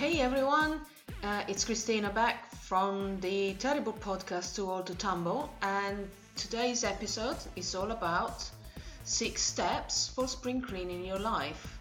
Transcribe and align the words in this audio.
Hey 0.00 0.22
everyone, 0.22 0.80
uh, 1.22 1.42
it's 1.46 1.66
Christina 1.66 2.08
back 2.08 2.54
from 2.54 3.20
the 3.20 3.52
Terrible 3.58 3.92
Podcast 3.92 4.56
Too 4.56 4.70
Old 4.70 4.86
to 4.86 4.94
Tumble, 4.94 5.52
and 5.60 6.08
today's 6.36 6.84
episode 6.84 7.36
is 7.54 7.74
all 7.74 7.90
about 7.90 8.48
six 9.04 9.42
steps 9.42 10.08
for 10.08 10.26
spring 10.26 10.62
cleaning 10.62 11.04
your 11.04 11.18
life. 11.18 11.78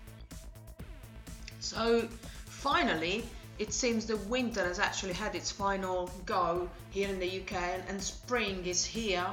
So, 1.62 2.10
finally, 2.44 3.24
it 3.58 3.72
seems 3.72 4.06
the 4.06 4.18
winter 4.18 4.66
has 4.66 4.80
actually 4.80 5.14
had 5.14 5.34
its 5.34 5.50
final 5.50 6.12
go 6.26 6.70
here 6.90 7.08
in 7.08 7.20
the 7.22 7.40
UK, 7.40 7.54
and 7.88 8.04
spring 8.04 8.66
is 8.66 8.84
here 8.84 9.28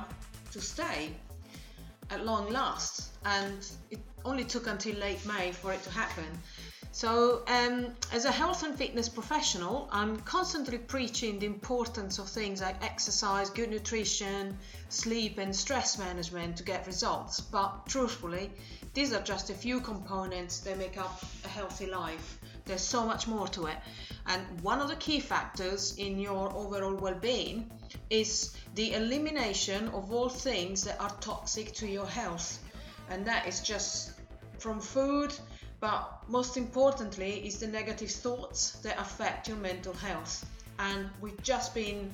to 0.53 0.61
stay 0.61 1.11
at 2.11 2.25
long 2.25 2.51
last. 2.51 3.11
And 3.25 3.69
it 3.91 3.99
only 4.25 4.45
took 4.45 4.69
until 4.69 4.95
late 4.95 5.27
May 5.27 5.51
for 5.51 5.73
it 5.73 5.83
to 5.83 5.91
happen. 5.91 6.41
So, 6.97 7.43
um, 7.47 7.95
as 8.11 8.25
a 8.25 8.33
health 8.33 8.63
and 8.63 8.75
fitness 8.75 9.07
professional, 9.07 9.87
I'm 9.93 10.17
constantly 10.21 10.79
preaching 10.79 11.39
the 11.39 11.45
importance 11.45 12.19
of 12.19 12.27
things 12.27 12.63
like 12.63 12.83
exercise, 12.83 13.51
good 13.51 13.69
nutrition, 13.69 14.57
sleep, 14.89 15.37
and 15.37 15.55
stress 15.55 15.99
management 15.99 16.57
to 16.57 16.63
get 16.63 16.87
results. 16.87 17.39
But 17.39 17.85
truthfully, 17.85 18.51
these 18.95 19.13
are 19.13 19.21
just 19.21 19.51
a 19.51 19.53
few 19.53 19.83
components 19.83 20.61
that 20.61 20.79
make 20.79 20.97
up 20.97 21.23
a 21.45 21.49
healthy 21.49 21.85
life. 21.85 22.39
There's 22.65 22.81
so 22.81 23.05
much 23.05 23.29
more 23.29 23.47
to 23.49 23.67
it. 23.67 23.77
And 24.25 24.63
one 24.63 24.81
of 24.81 24.89
the 24.89 24.97
key 24.97 25.21
factors 25.21 25.99
in 25.99 26.19
your 26.19 26.51
overall 26.55 26.95
well 26.95 27.21
being 27.21 27.71
is 28.09 28.57
the 28.75 28.95
elimination 28.95 29.89
of 29.89 30.11
all 30.11 30.31
things 30.31 30.85
that 30.85 30.99
are 30.99 31.15
toxic 31.21 31.75
to 31.75 31.87
your 31.87 32.07
health. 32.07 32.59
And 33.11 33.27
that 33.27 33.47
is 33.47 33.61
just 33.61 34.13
from 34.59 34.81
food 34.81 35.35
but 35.81 36.23
most 36.29 36.57
importantly 36.57 37.47
is 37.47 37.59
the 37.59 37.67
negative 37.67 38.11
thoughts 38.11 38.73
that 38.83 38.99
affect 38.99 39.49
your 39.49 39.57
mental 39.59 39.93
health. 39.93 40.45
And 40.79 41.09
we've 41.21 41.43
just 41.43 41.75
been 41.75 42.13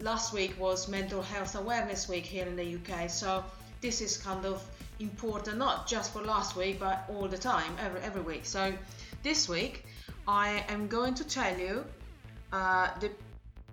last 0.00 0.32
week 0.32 0.58
was 0.58 0.88
mental 0.88 1.22
health 1.22 1.54
awareness 1.54 2.08
week 2.08 2.26
here 2.26 2.46
in 2.46 2.56
the 2.56 2.74
UK 2.76 3.08
so 3.08 3.44
this 3.80 4.00
is 4.00 4.16
kind 4.16 4.44
of 4.44 4.60
important 4.98 5.56
not 5.56 5.86
just 5.86 6.12
for 6.12 6.22
last 6.22 6.56
week 6.56 6.80
but 6.80 7.04
all 7.08 7.28
the 7.28 7.38
time 7.38 7.76
every 7.80 8.00
every 8.00 8.22
week. 8.22 8.44
So 8.44 8.72
this 9.22 9.48
week 9.48 9.84
I 10.26 10.64
am 10.68 10.88
going 10.88 11.14
to 11.14 11.24
tell 11.24 11.56
you 11.58 11.84
uh, 12.52 12.88
the, 13.00 13.10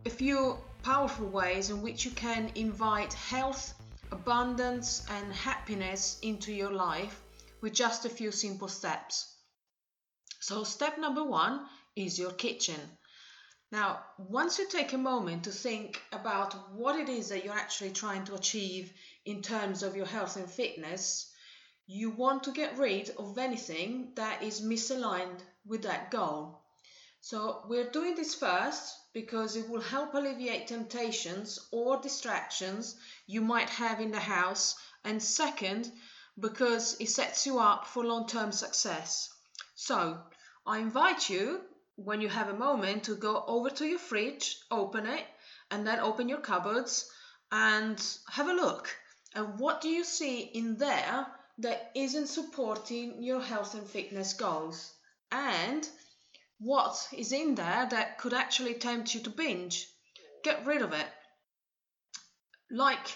a 0.06 0.10
few 0.10 0.58
powerful 0.84 1.28
ways 1.28 1.70
in 1.70 1.82
which 1.82 2.06
you 2.06 2.12
can 2.12 2.52
invite 2.56 3.14
health 3.14 3.74
abundance 4.12 5.06
and 5.10 5.34
happiness 5.34 6.20
into 6.22 6.52
your 6.52 6.72
life 6.72 7.22
with 7.62 7.74
just 7.74 8.06
a 8.06 8.10
few 8.10 8.32
simple 8.32 8.68
steps. 8.68 9.34
So, 10.40 10.64
step 10.64 10.98
number 10.98 11.24
one 11.24 11.68
is 11.96 12.18
your 12.18 12.32
kitchen. 12.32 12.98
Now, 13.72 14.04
once 14.18 14.60
you 14.60 14.68
take 14.68 14.92
a 14.92 14.98
moment 14.98 15.46
to 15.46 15.52
think 15.52 16.02
about 16.12 16.72
what 16.72 17.00
it 17.00 17.08
is 17.08 17.30
that 17.30 17.46
you're 17.46 17.54
actually 17.54 17.92
trying 17.92 18.26
to 18.26 18.36
achieve 18.36 18.92
in 19.24 19.42
terms 19.42 19.84
of 19.84 19.96
your 19.96 20.08
health 20.08 20.36
and 20.36 20.50
fitness, 20.50 21.32
you 21.86 22.10
want 22.10 22.44
to 22.44 22.52
get 22.52 22.78
rid 22.78 23.12
of 23.12 23.38
anything 23.38 24.14
that 24.16 24.44
is 24.44 24.62
misaligned 24.62 25.40
with 25.66 25.84
that 25.84 26.12
goal. 26.12 26.62
So, 27.22 27.64
we're 27.70 27.92
doing 27.92 28.16
this 28.16 28.34
first 28.34 28.98
because 29.14 29.56
it 29.56 29.70
will 29.70 29.82
help 29.82 30.16
alleviate 30.16 30.68
temptations 30.68 31.60
or 31.72 32.02
distractions 32.02 32.96
you 33.28 33.42
might 33.42 33.70
have 33.70 34.02
in 34.02 34.12
the 34.12 34.20
house, 34.20 34.76
and 35.04 35.22
second, 35.22 35.92
because 36.42 37.00
it 37.00 37.10
sets 37.10 37.46
you 37.46 37.60
up 37.60 37.88
for 37.88 38.04
long 38.04 38.28
term 38.28 38.52
success. 38.52 39.30
So, 39.76 40.20
I 40.66 40.80
invite 40.80 41.30
you, 41.30 41.62
when 41.96 42.22
you 42.22 42.30
have 42.30 42.50
a 42.50 42.58
moment, 42.58 43.06
to 43.06 43.16
go 43.16 43.44
over 43.48 43.70
to 43.70 43.86
your 43.86 44.00
fridge, 44.00 44.58
open 44.70 45.06
it, 45.06 45.26
and 45.70 45.86
then 45.88 46.00
open 46.00 46.28
your 46.28 46.42
cupboards 46.42 47.10
and 47.52 48.04
have 48.30 48.48
a 48.48 48.54
look. 48.54 48.96
And 49.34 49.60
what 49.60 49.82
do 49.82 49.90
you 49.90 50.04
see 50.04 50.42
in 50.42 50.78
there 50.78 51.28
that 51.60 51.92
isn't 51.96 52.28
supporting 52.28 53.24
your 53.24 53.42
health 53.42 53.74
and 53.76 53.88
fitness 53.88 54.34
goals? 54.34 54.94
And 55.32 55.88
what 56.60 57.08
is 57.14 57.32
in 57.32 57.56
there 57.56 57.88
that 57.90 58.18
could 58.18 58.34
actually 58.34 58.76
tempt 58.76 59.16
you 59.16 59.22
to 59.22 59.30
binge? 59.30 59.88
Get 60.44 60.66
rid 60.66 60.82
of 60.82 60.94
it. 60.94 61.08
Like 62.70 63.16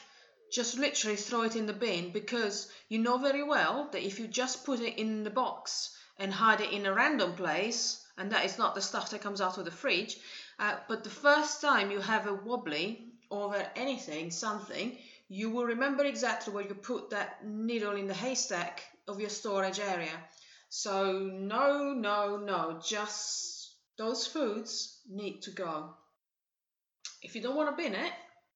just 0.55 0.79
literally 0.79 1.17
throw 1.17 1.41
it 1.41 1.57
in 1.57 1.66
the 1.66 1.73
bin 1.73 2.11
because 2.11 2.71
you 2.88 2.97
know 2.97 3.17
very 3.17 3.43
well 3.43 3.89
that 3.91 4.05
if 4.05 4.19
you 4.19 4.25
just 4.25 4.63
put 4.63 4.79
it 4.79 4.97
in 4.97 5.25
the 5.25 5.29
box 5.29 5.93
and 6.17 6.31
hide 6.33 6.61
it 6.61 6.71
in 6.71 6.85
a 6.85 6.93
random 6.93 7.33
place, 7.33 8.01
and 8.17 8.31
that 8.31 8.45
is 8.45 8.57
not 8.57 8.73
the 8.73 8.81
stuff 8.81 9.09
that 9.09 9.21
comes 9.21 9.41
out 9.41 9.57
of 9.57 9.65
the 9.65 9.71
fridge, 9.71 10.15
uh, 10.57 10.77
but 10.88 11.03
the 11.03 11.09
first 11.09 11.59
time 11.59 11.91
you 11.91 11.99
have 11.99 12.25
a 12.25 12.33
wobbly 12.33 13.11
over 13.29 13.67
anything, 13.75 14.31
something, 14.31 14.97
you 15.27 15.49
will 15.49 15.65
remember 15.65 16.05
exactly 16.05 16.53
where 16.53 16.65
you 16.65 16.73
put 16.73 17.09
that 17.09 17.45
needle 17.45 17.97
in 17.97 18.07
the 18.07 18.13
haystack 18.13 18.81
of 19.09 19.19
your 19.19 19.29
storage 19.29 19.81
area. 19.81 20.17
So, 20.69 21.19
no, 21.33 21.94
no, 21.94 22.38
no, 22.38 22.79
just 22.81 23.73
those 23.97 24.25
foods 24.25 25.01
need 25.09 25.41
to 25.41 25.51
go. 25.51 25.95
If 27.21 27.35
you 27.35 27.41
don't 27.41 27.57
want 27.57 27.75
to 27.75 27.83
bin 27.83 27.94
it, 27.94 28.13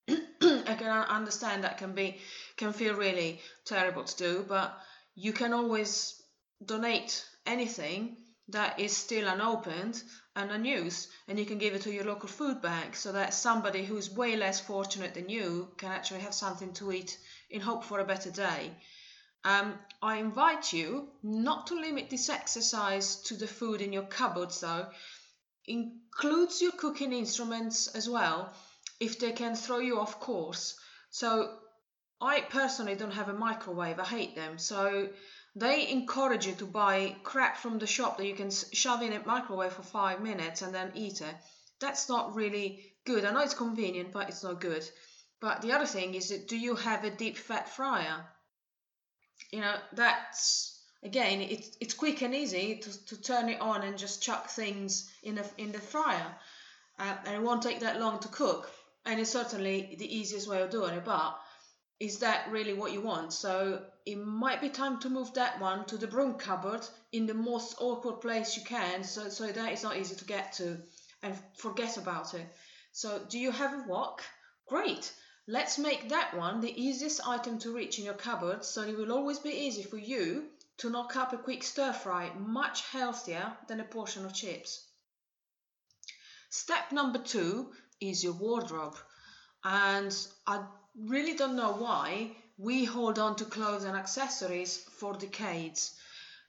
I 0.42 0.76
can 0.76 0.88
understand 0.90 1.64
that 1.64 1.78
can 1.78 1.94
be 1.94 2.18
can 2.58 2.74
feel 2.74 2.96
really 2.96 3.42
terrible 3.66 4.04
to 4.04 4.18
do, 4.18 4.46
but 4.48 4.78
you 5.16 5.34
can 5.34 5.54
always 5.54 6.22
donate 6.66 7.26
anything 7.46 8.18
that 8.50 8.80
is 8.80 8.96
still 8.96 9.28
unopened 9.28 10.02
and 10.36 10.52
unused, 10.52 11.08
and 11.28 11.38
you 11.38 11.46
can 11.46 11.58
give 11.58 11.76
it 11.76 11.84
to 11.84 11.94
your 11.94 12.06
local 12.06 12.30
food 12.30 12.62
bank 12.62 12.96
so 12.96 13.12
that 13.12 13.34
somebody 13.34 13.86
who's 13.86 14.10
way 14.10 14.36
less 14.36 14.60
fortunate 14.60 15.14
than 15.14 15.30
you 15.30 15.70
can 15.78 15.92
actually 15.92 16.22
have 16.22 16.34
something 16.34 16.74
to 16.74 16.92
eat 16.92 17.18
in 17.50 17.62
hope 17.62 17.84
for 17.84 18.00
a 18.00 18.06
better 18.06 18.32
day. 18.32 18.72
Um, 19.44 19.78
I 20.02 20.18
invite 20.18 20.74
you 20.74 21.10
not 21.24 21.68
to 21.68 21.80
limit 21.80 22.10
this 22.10 22.30
exercise 22.30 23.18
to 23.24 23.36
the 23.36 23.48
food 23.48 23.82
in 23.82 23.94
your 23.94 24.04
cupboards, 24.04 24.60
though. 24.60 24.88
Includes 25.66 26.62
your 26.62 26.72
cooking 26.72 27.14
instruments 27.14 27.88
as 27.88 28.10
well 28.10 28.54
if 29.00 29.20
they 29.20 29.32
can 29.32 29.56
throw 29.56 29.80
you 29.80 30.00
off 30.00 30.20
course. 30.20 30.78
So 31.10 31.58
I 32.22 32.42
personally 32.42 32.96
don't 32.96 33.12
have 33.12 33.30
a 33.30 33.34
microwave. 33.34 34.00
I 34.00 34.06
hate 34.06 34.36
them. 34.36 34.58
So 34.58 35.10
they 35.56 35.90
encourage 35.90 36.46
you 36.46 36.54
to 36.56 36.66
buy 36.66 37.16
crap 37.24 37.58
from 37.58 37.80
the 37.80 37.88
shop 37.88 38.18
that 38.18 38.28
you 38.28 38.36
can 38.36 38.52
shove 38.52 39.02
in 39.02 39.14
a 39.14 39.26
microwave 39.26 39.74
for 39.74 39.84
five 39.84 40.22
minutes 40.22 40.62
and 40.62 40.74
then 40.74 40.92
eat 40.96 41.22
it. 41.22 41.36
That's 41.80 42.10
not 42.10 42.36
really 42.36 42.94
good. 43.06 43.24
I 43.24 43.32
know 43.32 43.42
it's 43.42 43.54
convenient, 43.54 44.12
but 44.12 44.30
it's 44.30 44.44
not 44.44 44.60
good. 44.60 44.88
But 45.40 45.62
the 45.62 45.72
other 45.72 45.86
thing 45.86 46.14
is 46.14 46.30
that 46.30 46.50
do 46.50 46.58
you 46.58 46.76
have 46.76 47.06
a 47.06 47.10
deep 47.10 47.38
fat 47.38 47.70
fryer? 47.70 48.26
You 49.52 49.62
know, 49.62 49.76
that's 49.94 50.78
again, 51.02 51.40
it's 51.40 51.78
it's 51.80 51.94
quick 51.94 52.22
and 52.22 52.36
easy 52.36 52.80
to, 52.80 53.06
to 53.06 53.22
turn 53.22 53.48
it 53.48 53.62
on 53.62 53.84
and 53.84 53.98
just 53.98 54.22
chuck 54.22 54.50
things 54.50 55.10
in 55.24 55.36
the 55.36 55.50
in 55.58 55.72
the 55.72 55.80
fryer, 55.80 56.36
uh, 57.00 57.16
and 57.26 57.36
it 57.36 57.42
won't 57.42 57.64
take 57.64 57.80
that 57.80 58.02
long 58.02 58.20
to 58.20 58.28
cook 58.28 58.70
and 59.10 59.20
it's 59.20 59.32
certainly 59.32 59.96
the 59.98 60.18
easiest 60.18 60.48
way 60.48 60.62
of 60.62 60.70
doing 60.70 60.94
it 60.94 61.04
but 61.04 61.40
is 62.00 62.20
that 62.20 62.50
really 62.50 62.74
what 62.74 62.94
you 62.94 63.02
want? 63.02 63.34
So 63.34 63.82
it 64.06 64.16
might 64.16 64.62
be 64.62 64.70
time 64.70 65.00
to 65.02 65.10
move 65.10 65.34
that 65.34 65.60
one 65.60 65.86
to 65.86 65.98
the 65.98 66.08
broom 66.08 66.36
cupboard 66.36 66.88
in 67.12 67.26
the 67.26 67.34
most 67.34 67.76
awkward 67.80 68.22
place 68.22 68.56
you 68.56 68.64
can 68.64 69.04
so 69.04 69.28
so 69.28 69.48
that 69.48 69.72
it's 69.72 69.84
not 69.84 69.98
easy 69.98 70.16
to 70.16 70.26
get 70.26 70.54
to 70.54 70.78
and 71.22 71.38
forget 71.58 71.98
about 71.98 72.34
it. 72.34 72.48
So 72.94 73.20
do 73.28 73.38
you 73.38 73.52
have 73.52 73.74
a 73.74 73.84
wok? 73.86 74.24
Great. 74.68 75.14
Let's 75.46 75.78
make 75.78 76.10
that 76.10 76.38
one 76.38 76.62
the 76.62 76.82
easiest 76.82 77.28
item 77.28 77.60
to 77.60 77.76
reach 77.76 78.00
in 78.00 78.06
your 78.06 78.14
cupboard 78.14 78.64
so 78.64 78.84
it 78.84 78.98
will 78.98 79.12
always 79.12 79.40
be 79.40 79.50
easy 79.50 79.84
for 79.84 79.98
you 79.98 80.46
to 80.78 80.90
knock 80.90 81.18
up 81.18 81.34
a 81.34 81.38
quick 81.38 81.64
stir 81.64 81.92
fry 81.92 82.32
much 82.38 82.88
healthier 82.92 83.58
than 83.68 83.82
a 83.82 83.84
portion 83.84 84.26
of 84.26 84.34
chips. 84.34 84.86
Step 86.50 86.94
number 86.94 87.20
two 87.20 87.74
is 88.02 88.24
your 88.24 88.34
wardrobe. 88.34 88.96
And 89.64 90.16
I 90.48 90.64
really 90.96 91.36
don't 91.36 91.56
know 91.56 91.74
why 91.74 92.32
we 92.58 92.86
hold 92.86 93.20
on 93.20 93.36
to 93.38 93.46
clothes 93.46 93.84
and 93.84 93.96
accessories 93.96 94.78
for 95.00 95.14
decades. 95.14 95.96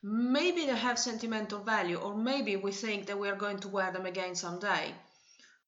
Maybe 0.02 0.67
they 0.67 0.76
have 0.76 0.99
sentimental 0.99 1.61
value, 1.61 1.97
or 1.97 2.17
maybe 2.17 2.56
we 2.56 2.73
think 2.73 3.06
that 3.06 3.19
we 3.19 3.29
are 3.29 3.37
going 3.37 3.58
to 3.61 3.69
wear 3.69 3.93
them 3.93 4.06
again 4.06 4.35
someday. 4.35 4.94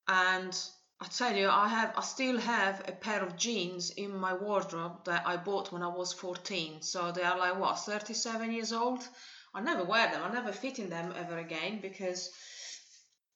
And 0.08 0.58
I 1.00 1.06
tell 1.06 1.36
you, 1.36 1.48
I 1.48 1.68
have, 1.68 1.94
I 1.96 2.02
still 2.02 2.38
have 2.38 2.82
a 2.88 2.92
pair 2.92 3.22
of 3.22 3.36
jeans 3.36 3.90
in 3.90 4.16
my 4.16 4.34
wardrobe 4.34 5.04
that 5.04 5.26
I 5.26 5.36
bought 5.36 5.72
when 5.72 5.82
I 5.82 5.88
was 5.88 6.12
14. 6.12 6.80
So 6.82 7.12
they 7.12 7.22
are 7.22 7.38
like 7.38 7.58
what, 7.58 7.78
37 7.78 8.52
years 8.52 8.72
old. 8.72 9.06
I 9.54 9.60
never 9.60 9.84
wear 9.84 10.10
them. 10.10 10.22
I 10.22 10.32
never 10.32 10.52
fit 10.52 10.78
in 10.78 10.88
them 10.88 11.12
ever 11.16 11.38
again 11.38 11.80
because 11.82 12.30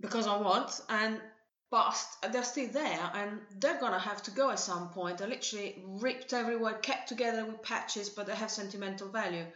because 0.01 0.27
I 0.27 0.37
want. 0.37 0.81
And 0.89 1.21
but 1.71 1.97
they're 2.31 2.45
still 2.45 2.69
there 2.69 3.11
and 3.15 3.41
they're 3.59 3.81
gonna 3.81 3.99
have 3.99 4.23
to 4.23 4.31
go 4.31 4.51
at 4.51 4.61
some 4.61 4.89
point. 4.91 5.19
They're 5.19 5.29
literally 5.29 5.83
ripped 5.85 6.33
everywhere, 6.33 6.75
kept 6.75 7.09
together 7.09 7.45
with 7.45 7.63
patches, 7.63 8.09
but 8.09 8.27
they 8.27 8.35
have 8.37 8.51
sentimental 8.51 9.09
value. 9.09 9.47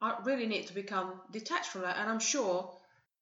I 0.00 0.16
really 0.24 0.46
need 0.46 0.68
to 0.68 0.74
become 0.74 1.20
detached 1.32 1.70
from 1.70 1.82
that, 1.82 1.96
and 1.96 2.08
I'm 2.08 2.20
sure 2.20 2.72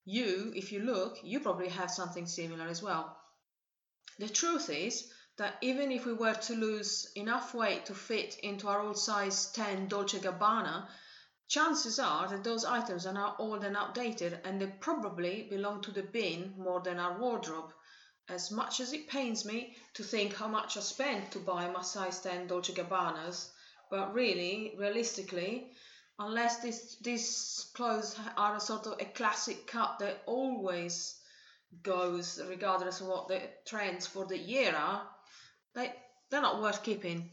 you, 0.04 0.52
if 0.54 0.72
you 0.72 0.80
look, 0.80 1.18
you 1.22 1.40
probably 1.40 1.68
have 1.68 1.90
something 1.90 2.26
similar 2.26 2.66
as 2.66 2.82
well. 2.82 3.16
The 4.18 4.28
truth 4.28 4.70
is 4.70 5.10
that 5.36 5.56
even 5.60 5.90
if 5.90 6.06
we 6.06 6.12
were 6.12 6.34
to 6.34 6.54
lose 6.54 7.10
enough 7.14 7.54
weight 7.54 7.86
to 7.86 7.94
fit 7.94 8.38
into 8.42 8.68
our 8.68 8.80
old 8.80 8.98
size 8.98 9.50
10 9.52 9.88
Dolce 9.88 10.18
Gabbana, 10.18 10.86
chances 11.48 11.98
are 11.98 12.28
that 12.28 12.44
those 12.44 12.64
items 12.64 13.06
are 13.06 13.12
now 13.12 13.36
old 13.38 13.64
and 13.64 13.76
outdated 13.76 14.38
and 14.44 14.60
they 14.60 14.66
probably 14.66 15.46
belong 15.50 15.82
to 15.82 15.90
the 15.90 16.02
bin 16.02 16.54
more 16.56 16.80
than 16.80 16.98
our 16.98 17.18
wardrobe. 17.18 17.72
As 18.28 18.50
much 18.50 18.80
as 18.80 18.92
it 18.92 19.06
pains 19.08 19.44
me 19.44 19.76
to 19.94 20.02
think 20.02 20.34
how 20.34 20.48
much 20.48 20.76
I 20.76 20.80
spent 20.80 21.30
to 21.32 21.38
buy 21.38 21.68
my 21.70 21.82
size 21.82 22.18
10 22.20 22.48
Dolce 22.48 22.72
Gabbanas, 22.72 23.48
but 23.88 24.12
really, 24.12 24.74
realistically, 24.76 25.70
unless 26.18 26.58
these 26.60 26.96
these 27.00 27.66
clothes 27.74 28.18
are 28.36 28.56
a 28.56 28.60
sort 28.60 28.86
of 28.88 29.00
a 29.00 29.04
classic 29.04 29.68
cut 29.68 30.00
that 30.00 30.22
always 30.26 31.14
goes 31.84 32.40
regardless 32.48 33.00
of 33.00 33.06
what 33.06 33.28
the 33.28 33.48
trends 33.64 34.08
for 34.08 34.24
the 34.24 34.38
year 34.38 34.74
are, 34.74 35.08
they 35.74 35.94
they're 36.28 36.40
not 36.40 36.60
worth 36.60 36.82
keeping. 36.82 37.30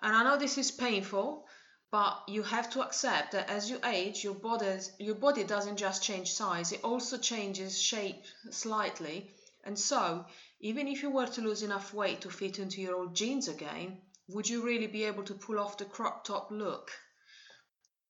And 0.00 0.14
I 0.14 0.22
know 0.22 0.36
this 0.36 0.58
is 0.58 0.70
painful, 0.70 1.44
but 1.90 2.22
you 2.28 2.44
have 2.44 2.70
to 2.70 2.82
accept 2.82 3.32
that 3.32 3.50
as 3.50 3.68
you 3.68 3.80
age, 3.84 4.22
your 4.22 4.34
body 4.34 4.78
your 5.00 5.16
body 5.16 5.42
doesn't 5.42 5.76
just 5.76 6.04
change 6.04 6.32
size; 6.32 6.70
it 6.70 6.84
also 6.84 7.18
changes 7.18 7.80
shape 7.80 8.22
slightly. 8.52 9.28
And 9.66 9.76
so, 9.76 10.24
even 10.60 10.86
if 10.86 11.02
you 11.02 11.10
were 11.10 11.26
to 11.26 11.40
lose 11.40 11.64
enough 11.64 11.92
weight 11.92 12.20
to 12.20 12.30
fit 12.30 12.60
into 12.60 12.80
your 12.80 12.94
old 12.94 13.16
jeans 13.16 13.48
again, 13.48 14.00
would 14.28 14.48
you 14.48 14.64
really 14.64 14.86
be 14.86 15.04
able 15.04 15.24
to 15.24 15.34
pull 15.34 15.58
off 15.58 15.76
the 15.76 15.84
crop 15.84 16.24
top 16.24 16.52
look? 16.52 16.92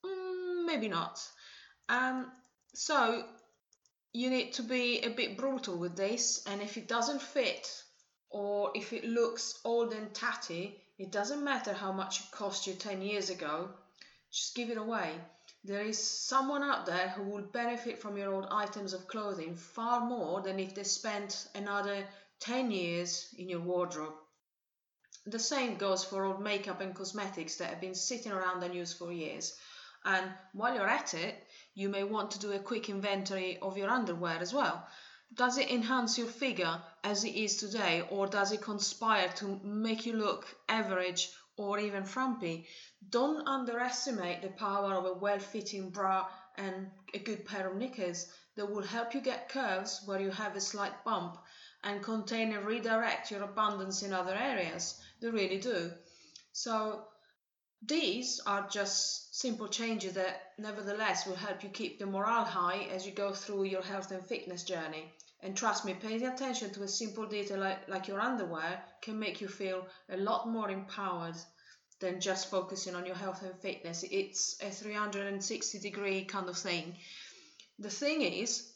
Mm, 0.05 0.67
maybe 0.67 0.87
not. 0.89 1.19
Um, 1.89 2.31
so 2.75 3.25
you 4.13 4.29
need 4.29 4.53
to 4.55 4.63
be 4.63 5.01
a 5.01 5.09
bit 5.09 5.39
brutal 5.39 5.79
with 5.79 5.97
this, 5.97 6.43
and 6.47 6.61
if 6.61 6.77
it 6.77 6.89
doesn't 6.89 7.23
fit 7.23 7.67
or 8.29 8.73
if 8.75 8.93
it 8.93 9.05
looks 9.05 9.59
old 9.65 9.95
and 9.95 10.15
tatty, 10.15 10.79
it 10.99 11.11
doesn't 11.11 11.43
matter 11.43 11.73
how 11.73 11.91
much 11.91 12.21
it 12.21 12.31
cost 12.33 12.67
you 12.67 12.75
10 12.75 13.01
years 13.01 13.31
ago, 13.31 13.71
just 14.31 14.55
give 14.55 14.69
it 14.69 14.77
away. 14.77 15.15
There 15.67 15.83
is 15.83 15.99
someone 15.99 16.63
out 16.63 16.87
there 16.87 17.09
who 17.09 17.25
will 17.25 17.43
benefit 17.43 18.01
from 18.01 18.17
your 18.17 18.33
old 18.33 18.47
items 18.53 18.93
of 18.93 19.09
clothing 19.09 19.57
far 19.57 19.99
more 19.99 20.41
than 20.41 20.61
if 20.61 20.77
they 20.77 20.85
spent 20.85 21.49
another 21.57 22.07
10 22.39 22.71
years 22.71 23.35
in 23.37 23.49
your 23.49 23.59
wardrobe. 23.59 24.15
The 25.25 25.41
same 25.41 25.77
goes 25.77 26.05
for 26.05 26.25
old 26.25 26.41
makeup 26.41 26.81
and 26.81 26.95
cosmetics 26.95 27.57
that 27.57 27.71
have 27.71 27.81
been 27.81 27.97
sitting 27.97 28.31
around 28.31 28.63
unused 28.63 28.97
for 28.97 29.11
years. 29.11 29.59
And 30.05 30.33
while 30.53 30.73
you're 30.73 30.87
at 30.87 31.15
it, 31.15 31.35
you 31.75 31.89
may 31.89 32.05
want 32.05 32.31
to 32.31 32.39
do 32.39 32.53
a 32.53 32.61
quick 32.61 32.89
inventory 32.89 33.59
of 33.59 33.77
your 33.77 33.91
underwear 33.91 34.39
as 34.39 34.55
well. 34.55 34.87
Does 35.35 35.59
it 35.59 35.69
enhance 35.69 36.17
your 36.17 36.29
figure 36.29 36.81
as 37.03 37.25
it 37.25 37.35
is 37.35 37.57
today, 37.57 38.07
or 38.09 38.29
does 38.29 38.53
it 38.53 38.63
conspire 38.63 39.33
to 39.39 39.59
make 39.65 40.07
you 40.07 40.13
look 40.13 40.47
average 40.69 41.29
or 41.57 41.79
even 41.79 42.05
frumpy? 42.05 42.67
Don't 43.11 43.47
underestimate 43.47 44.43
the 44.43 44.49
power 44.49 44.95
of 44.95 45.05
a 45.05 45.13
well 45.13 45.39
fitting 45.39 45.91
bra 45.91 46.29
and 46.57 46.91
a 47.15 47.19
good 47.19 47.45
pair 47.45 47.69
of 47.69 47.77
knickers 47.77 48.27
that 48.57 48.71
will 48.71 48.83
help 48.83 49.15
you 49.15 49.21
get 49.21 49.49
curves 49.49 50.03
where 50.07 50.21
you 50.21 50.31
have 50.31 50.57
a 50.57 50.61
slight 50.61 51.05
bump 51.05 51.39
and 51.85 52.03
contain 52.03 52.53
and 52.53 52.67
redirect 52.67 53.31
your 53.31 53.43
abundance 53.43 54.03
in 54.03 54.13
other 54.13 54.35
areas. 54.35 55.01
They 55.21 55.29
really 55.29 55.61
do. 55.61 55.93
So 56.53 57.07
these 57.83 58.41
are 58.47 58.67
just 58.69 59.39
simple 59.39 59.69
changes 59.69 60.15
that 60.15 60.53
nevertheless 60.59 61.27
will 61.27 61.37
help 61.37 61.63
you 61.63 61.69
keep 61.69 61.99
the 61.99 62.07
morale 62.07 62.45
high 62.45 62.89
as 62.91 63.07
you 63.07 63.13
go 63.13 63.33
through 63.33 63.65
your 63.65 63.83
health 63.83 64.11
and 64.11 64.27
fitness 64.27 64.65
journey. 64.65 65.13
And 65.41 65.57
trust 65.57 65.85
me, 65.85 65.95
paying 65.95 66.27
attention 66.27 66.73
to 66.73 66.83
a 66.83 66.89
simple 66.89 67.27
detail 67.27 67.61
like, 67.61 67.89
like 67.89 68.09
your 68.09 68.21
underwear 68.21 68.83
can 69.03 69.19
make 69.19 69.41
you 69.41 69.49
feel 69.49 69.87
a 70.09 70.17
lot 70.17 70.49
more 70.49 70.71
empowered 70.71 71.37
than 72.01 72.21
just 72.21 72.51
focusing 72.51 72.95
on 72.95 73.07
your 73.07 73.15
health 73.15 73.43
and 73.43 73.59
fitness. 73.61 74.05
It's 74.11 74.57
a 74.63 74.71
360 74.71 75.79
degree 75.79 76.25
kind 76.25 76.49
of 76.49 76.59
thing. 76.59 76.97
The 77.79 77.91
thing 77.91 78.23
is, 78.23 78.73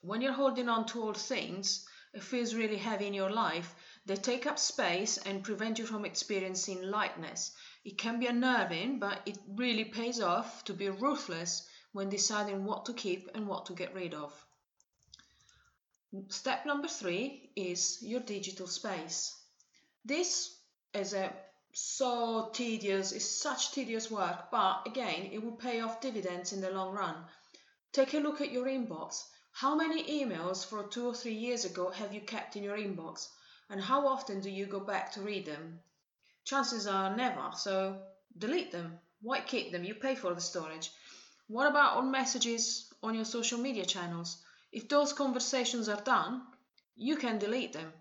when 0.00 0.20
you're 0.20 0.32
holding 0.32 0.68
on 0.68 0.86
to 0.86 1.02
old 1.02 1.16
things, 1.16 1.86
it 2.14 2.22
feels 2.22 2.54
really 2.54 2.76
heavy 2.76 3.06
in 3.06 3.14
your 3.14 3.30
life, 3.30 3.74
they 4.04 4.16
take 4.16 4.46
up 4.46 4.58
space 4.58 5.16
and 5.18 5.44
prevent 5.44 5.78
you 5.78 5.86
from 5.86 6.04
experiencing 6.04 6.82
lightness. 6.82 7.52
It 7.84 7.98
can 7.98 8.18
be 8.18 8.26
unnerving, 8.26 8.98
but 8.98 9.22
it 9.26 9.38
really 9.46 9.84
pays 9.84 10.20
off 10.20 10.64
to 10.64 10.74
be 10.74 10.88
ruthless 10.88 11.66
when 11.92 12.08
deciding 12.08 12.64
what 12.64 12.84
to 12.86 12.94
keep 12.94 13.30
and 13.34 13.46
what 13.46 13.66
to 13.66 13.74
get 13.74 13.94
rid 13.94 14.12
of. 14.12 14.32
Step 16.28 16.66
number 16.66 16.88
three 16.88 17.50
is 17.56 17.98
your 18.02 18.20
digital 18.20 18.66
space. 18.66 19.34
This 20.04 20.54
is 20.92 21.14
a 21.14 21.32
so 21.72 22.50
tedious, 22.52 23.12
it's 23.12 23.24
such 23.24 23.72
tedious 23.72 24.10
work, 24.10 24.50
but 24.50 24.86
again, 24.86 25.30
it 25.32 25.42
will 25.42 25.56
pay 25.56 25.80
off 25.80 26.02
dividends 26.02 26.52
in 26.52 26.60
the 26.60 26.70
long 26.70 26.92
run. 26.92 27.24
Take 27.92 28.12
a 28.12 28.18
look 28.18 28.42
at 28.42 28.52
your 28.52 28.66
inbox. 28.66 29.22
How 29.52 29.74
many 29.74 30.04
emails 30.04 30.66
from 30.66 30.90
two 30.90 31.06
or 31.06 31.14
three 31.14 31.32
years 31.32 31.64
ago 31.64 31.88
have 31.88 32.12
you 32.12 32.20
kept 32.20 32.56
in 32.56 32.62
your 32.62 32.76
inbox? 32.76 33.28
And 33.70 33.80
how 33.80 34.06
often 34.06 34.40
do 34.40 34.50
you 34.50 34.66
go 34.66 34.80
back 34.80 35.12
to 35.12 35.22
read 35.22 35.46
them? 35.46 35.80
Chances 36.44 36.86
are 36.86 37.16
never, 37.16 37.52
so 37.56 38.02
delete 38.36 38.70
them. 38.70 38.98
Why 39.22 39.40
keep 39.40 39.72
them? 39.72 39.82
You 39.82 39.94
pay 39.94 40.14
for 40.14 40.34
the 40.34 40.42
storage. 40.42 40.90
What 41.48 41.70
about 41.70 41.96
on 41.96 42.10
messages 42.10 42.92
on 43.02 43.14
your 43.14 43.24
social 43.24 43.58
media 43.58 43.86
channels? 43.86 44.42
If 44.72 44.88
those 44.88 45.12
conversations 45.12 45.88
are 45.88 46.00
done, 46.00 46.46
you 46.96 47.16
can 47.16 47.38
delete 47.38 47.74
them. 47.74 47.92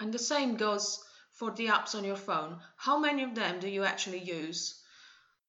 And 0.00 0.12
the 0.12 0.18
same 0.18 0.56
goes 0.56 1.02
for 1.30 1.52
the 1.52 1.66
apps 1.66 1.94
on 1.94 2.04
your 2.04 2.16
phone. 2.16 2.60
How 2.76 2.98
many 2.98 3.22
of 3.22 3.36
them 3.36 3.60
do 3.60 3.68
you 3.68 3.84
actually 3.84 4.18
use 4.18 4.82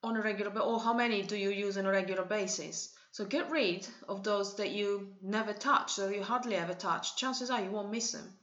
on 0.04 0.16
a 0.16 0.22
regular 0.22 0.58
or 0.62 0.80
how 0.80 0.94
many 0.94 1.24
do 1.24 1.36
you 1.36 1.50
use 1.50 1.78
on 1.78 1.88
a 1.88 1.92
regular 1.92 2.24
basis? 2.24 2.94
So 3.12 3.26
get 3.26 3.50
rid 3.50 3.88
of 4.08 4.24
those 4.24 4.56
that 4.58 4.70
you 4.70 5.16
never 5.24 5.54
touch 5.54 5.98
or 5.98 6.14
you 6.14 6.22
hardly 6.24 6.56
ever 6.56 6.76
touch. 6.76 7.16
Chances 7.16 7.50
are 7.50 7.62
you 7.62 7.72
won't 7.72 7.90
miss 7.90 8.12
them. 8.12 8.38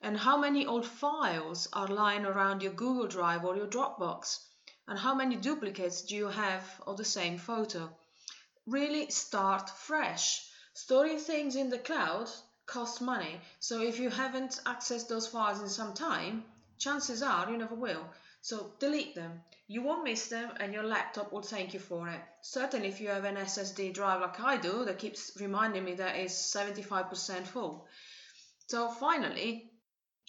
And 0.00 0.16
how 0.16 0.36
many 0.36 0.66
old 0.66 0.86
files 0.86 1.68
are 1.72 1.88
lying 1.88 2.24
around 2.24 2.62
your 2.62 2.72
Google 2.72 3.08
Drive 3.08 3.44
or 3.44 3.56
your 3.56 3.66
Dropbox? 3.66 4.38
And 4.86 4.96
how 4.96 5.14
many 5.14 5.34
duplicates 5.34 6.02
do 6.02 6.14
you 6.14 6.28
have 6.28 6.62
of 6.86 6.96
the 6.96 7.04
same 7.04 7.38
photo? 7.38 7.90
Really 8.66 9.10
start 9.10 9.68
fresh. 9.68 10.48
Storing 10.78 11.18
things 11.18 11.56
in 11.56 11.70
the 11.70 11.78
cloud 11.78 12.28
costs 12.66 13.00
money, 13.00 13.40
so 13.60 13.80
if 13.80 13.98
you 13.98 14.10
haven't 14.10 14.60
accessed 14.66 15.08
those 15.08 15.26
files 15.26 15.58
in 15.62 15.70
some 15.70 15.94
time, 15.94 16.44
chances 16.76 17.22
are 17.22 17.50
you 17.50 17.56
never 17.56 17.74
will. 17.74 18.06
So 18.42 18.74
delete 18.78 19.14
them. 19.14 19.42
You 19.68 19.80
won't 19.80 20.04
miss 20.04 20.28
them 20.28 20.52
and 20.60 20.74
your 20.74 20.82
laptop 20.82 21.32
will 21.32 21.40
thank 21.40 21.72
you 21.72 21.80
for 21.80 22.10
it. 22.10 22.20
Certainly 22.42 22.88
if 22.88 23.00
you 23.00 23.08
have 23.08 23.24
an 23.24 23.36
SSD 23.36 23.94
drive 23.94 24.20
like 24.20 24.38
I 24.38 24.58
do 24.58 24.84
that 24.84 24.98
keeps 24.98 25.32
reminding 25.40 25.82
me 25.82 25.94
that 25.94 26.16
it's 26.16 26.54
75% 26.54 27.46
full. 27.46 27.88
So 28.66 28.90
finally, 28.90 29.72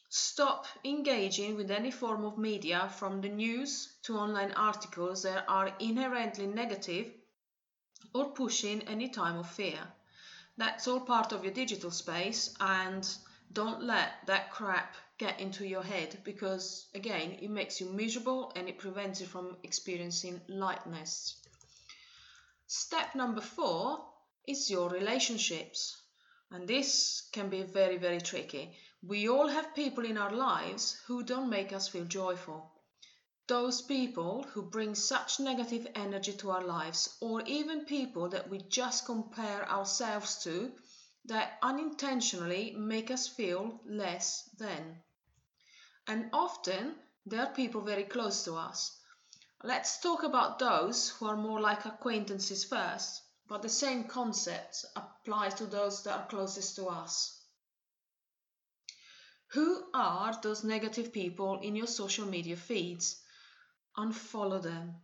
stop 0.07 0.65
engaging 0.85 1.57
with 1.57 1.71
any 1.71 1.91
form 1.91 2.23
of 2.23 2.37
media 2.37 2.89
from 2.95 3.19
the 3.19 3.27
news 3.27 3.97
to 4.03 4.17
online 4.17 4.53
articles 4.53 5.23
that 5.23 5.43
are 5.49 5.75
inherently 5.79 6.47
negative 6.47 7.11
or 8.15 8.29
pushing 8.29 8.83
any 8.83 9.09
time 9.09 9.37
of 9.37 9.49
fear. 9.49 9.77
That's 10.57 10.87
all 10.87 11.01
part 11.01 11.31
of 11.31 11.43
your 11.43 11.53
digital 11.53 11.91
space, 11.91 12.53
and 12.59 13.07
don't 13.53 13.83
let 13.83 14.25
that 14.25 14.51
crap 14.51 14.95
get 15.17 15.39
into 15.39 15.67
your 15.67 15.83
head 15.83 16.17
because, 16.23 16.87
again, 16.95 17.37
it 17.41 17.49
makes 17.49 17.79
you 17.79 17.87
miserable 17.89 18.51
and 18.55 18.67
it 18.67 18.79
prevents 18.79 19.21
you 19.21 19.27
from 19.27 19.57
experiencing 19.63 20.41
lightness. 20.47 21.35
Step 22.65 23.13
number 23.15 23.41
four 23.41 24.03
is 24.47 24.69
your 24.69 24.89
relationships, 24.89 26.01
and 26.51 26.67
this 26.67 27.29
can 27.31 27.49
be 27.49 27.61
very, 27.61 27.97
very 27.97 28.19
tricky. 28.19 28.75
We 29.01 29.29
all 29.29 29.47
have 29.47 29.75
people 29.75 30.05
in 30.05 30.17
our 30.17 30.33
lives 30.33 30.99
who 31.05 31.23
don't 31.23 31.49
make 31.49 31.71
us 31.71 31.87
feel 31.87 32.05
joyful 32.05 32.71
those 33.47 33.81
people 33.81 34.43
who 34.51 34.61
bring 34.61 34.93
such 34.93 35.39
negative 35.39 35.87
energy 35.95 36.33
to 36.33 36.51
our 36.51 36.63
lives, 36.63 37.15
or 37.21 37.41
even 37.43 37.85
people 37.85 38.27
that 38.29 38.49
we 38.49 38.59
just 38.59 39.05
compare 39.05 39.69
ourselves 39.69 40.43
to 40.43 40.71
that 41.25 41.57
unintentionally 41.61 42.75
make 42.77 43.09
us 43.09 43.27
feel 43.27 43.79
less 43.85 44.49
than. 44.57 45.01
And 46.07 46.29
often 46.33 46.95
they 47.25 47.37
are 47.37 47.53
people 47.53 47.81
very 47.81 48.03
close 48.03 48.43
to 48.43 48.55
us. 48.55 48.99
Let's 49.63 49.99
talk 50.01 50.23
about 50.23 50.59
those 50.59 51.09
who 51.09 51.27
are 51.27 51.37
more 51.37 51.61
like 51.61 51.85
acquaintances 51.85 52.65
first, 52.65 53.21
but 53.47 53.61
the 53.61 53.69
same 53.69 54.03
concept 54.03 54.85
applies 54.95 55.53
to 55.55 55.65
those 55.65 56.03
that 56.03 56.17
are 56.17 56.27
closest 56.27 56.75
to 56.75 56.87
us. 56.87 57.41
Who 59.51 59.85
are 59.93 60.37
those 60.43 60.65
negative 60.65 61.13
people 61.13 61.61
in 61.61 61.75
your 61.77 61.87
social 61.87 62.25
media 62.25 62.57
feeds? 62.57 63.21
Unfollow 63.97 64.61
them. 64.61 64.95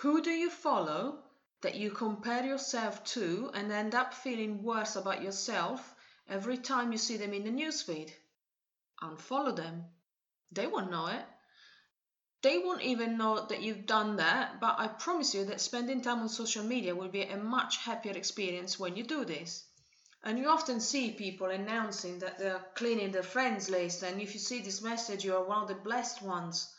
Who 0.00 0.22
do 0.22 0.30
you 0.30 0.50
follow 0.50 1.22
that 1.62 1.74
you 1.74 1.90
compare 1.90 2.44
yourself 2.44 3.02
to 3.02 3.50
and 3.54 3.72
end 3.72 3.94
up 3.94 4.14
feeling 4.14 4.62
worse 4.62 4.94
about 4.94 5.22
yourself 5.22 5.94
every 6.28 6.58
time 6.58 6.92
you 6.92 6.98
see 6.98 7.16
them 7.16 7.32
in 7.32 7.44
the 7.44 7.50
newsfeed. 7.50 8.10
Unfollow 9.02 9.54
them. 9.54 9.84
They 10.52 10.66
won't 10.66 10.90
know 10.90 11.06
it. 11.06 11.24
They 12.42 12.58
won't 12.58 12.82
even 12.82 13.16
know 13.16 13.46
that 13.46 13.62
you've 13.62 13.86
done 13.86 14.16
that, 14.16 14.60
but 14.60 14.78
I 14.78 14.88
promise 14.88 15.34
you 15.34 15.44
that 15.46 15.60
spending 15.60 16.02
time 16.02 16.20
on 16.20 16.28
social 16.28 16.62
media 16.62 16.94
will 16.94 17.08
be 17.08 17.22
a 17.22 17.36
much 17.36 17.78
happier 17.78 18.12
experience 18.12 18.78
when 18.78 18.96
you 18.96 19.02
do 19.02 19.24
this. 19.24 19.64
And 20.22 20.38
you 20.38 20.48
often 20.48 20.80
see 20.80 21.12
people 21.12 21.48
announcing 21.48 22.18
that 22.20 22.38
they're 22.38 22.64
cleaning 22.74 23.12
their 23.12 23.22
friends 23.22 23.70
list, 23.70 24.02
and 24.02 24.20
if 24.20 24.34
you 24.34 24.40
see 24.40 24.60
this 24.60 24.82
message, 24.82 25.24
you 25.24 25.34
are 25.34 25.44
one 25.44 25.62
of 25.62 25.68
the 25.68 25.74
blessed 25.74 26.22
ones. 26.22 26.72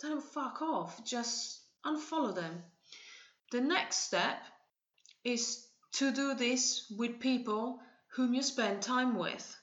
Them 0.00 0.20
fuck 0.20 0.60
off, 0.60 1.04
just 1.04 1.60
unfollow 1.84 2.34
them. 2.34 2.62
The 3.50 3.60
next 3.60 3.98
step 3.98 4.44
is 5.24 5.66
to 5.92 6.12
do 6.12 6.34
this 6.34 6.90
with 6.90 7.20
people 7.20 7.80
whom 8.14 8.34
you 8.34 8.42
spend 8.42 8.82
time 8.82 9.16
with. 9.16 9.56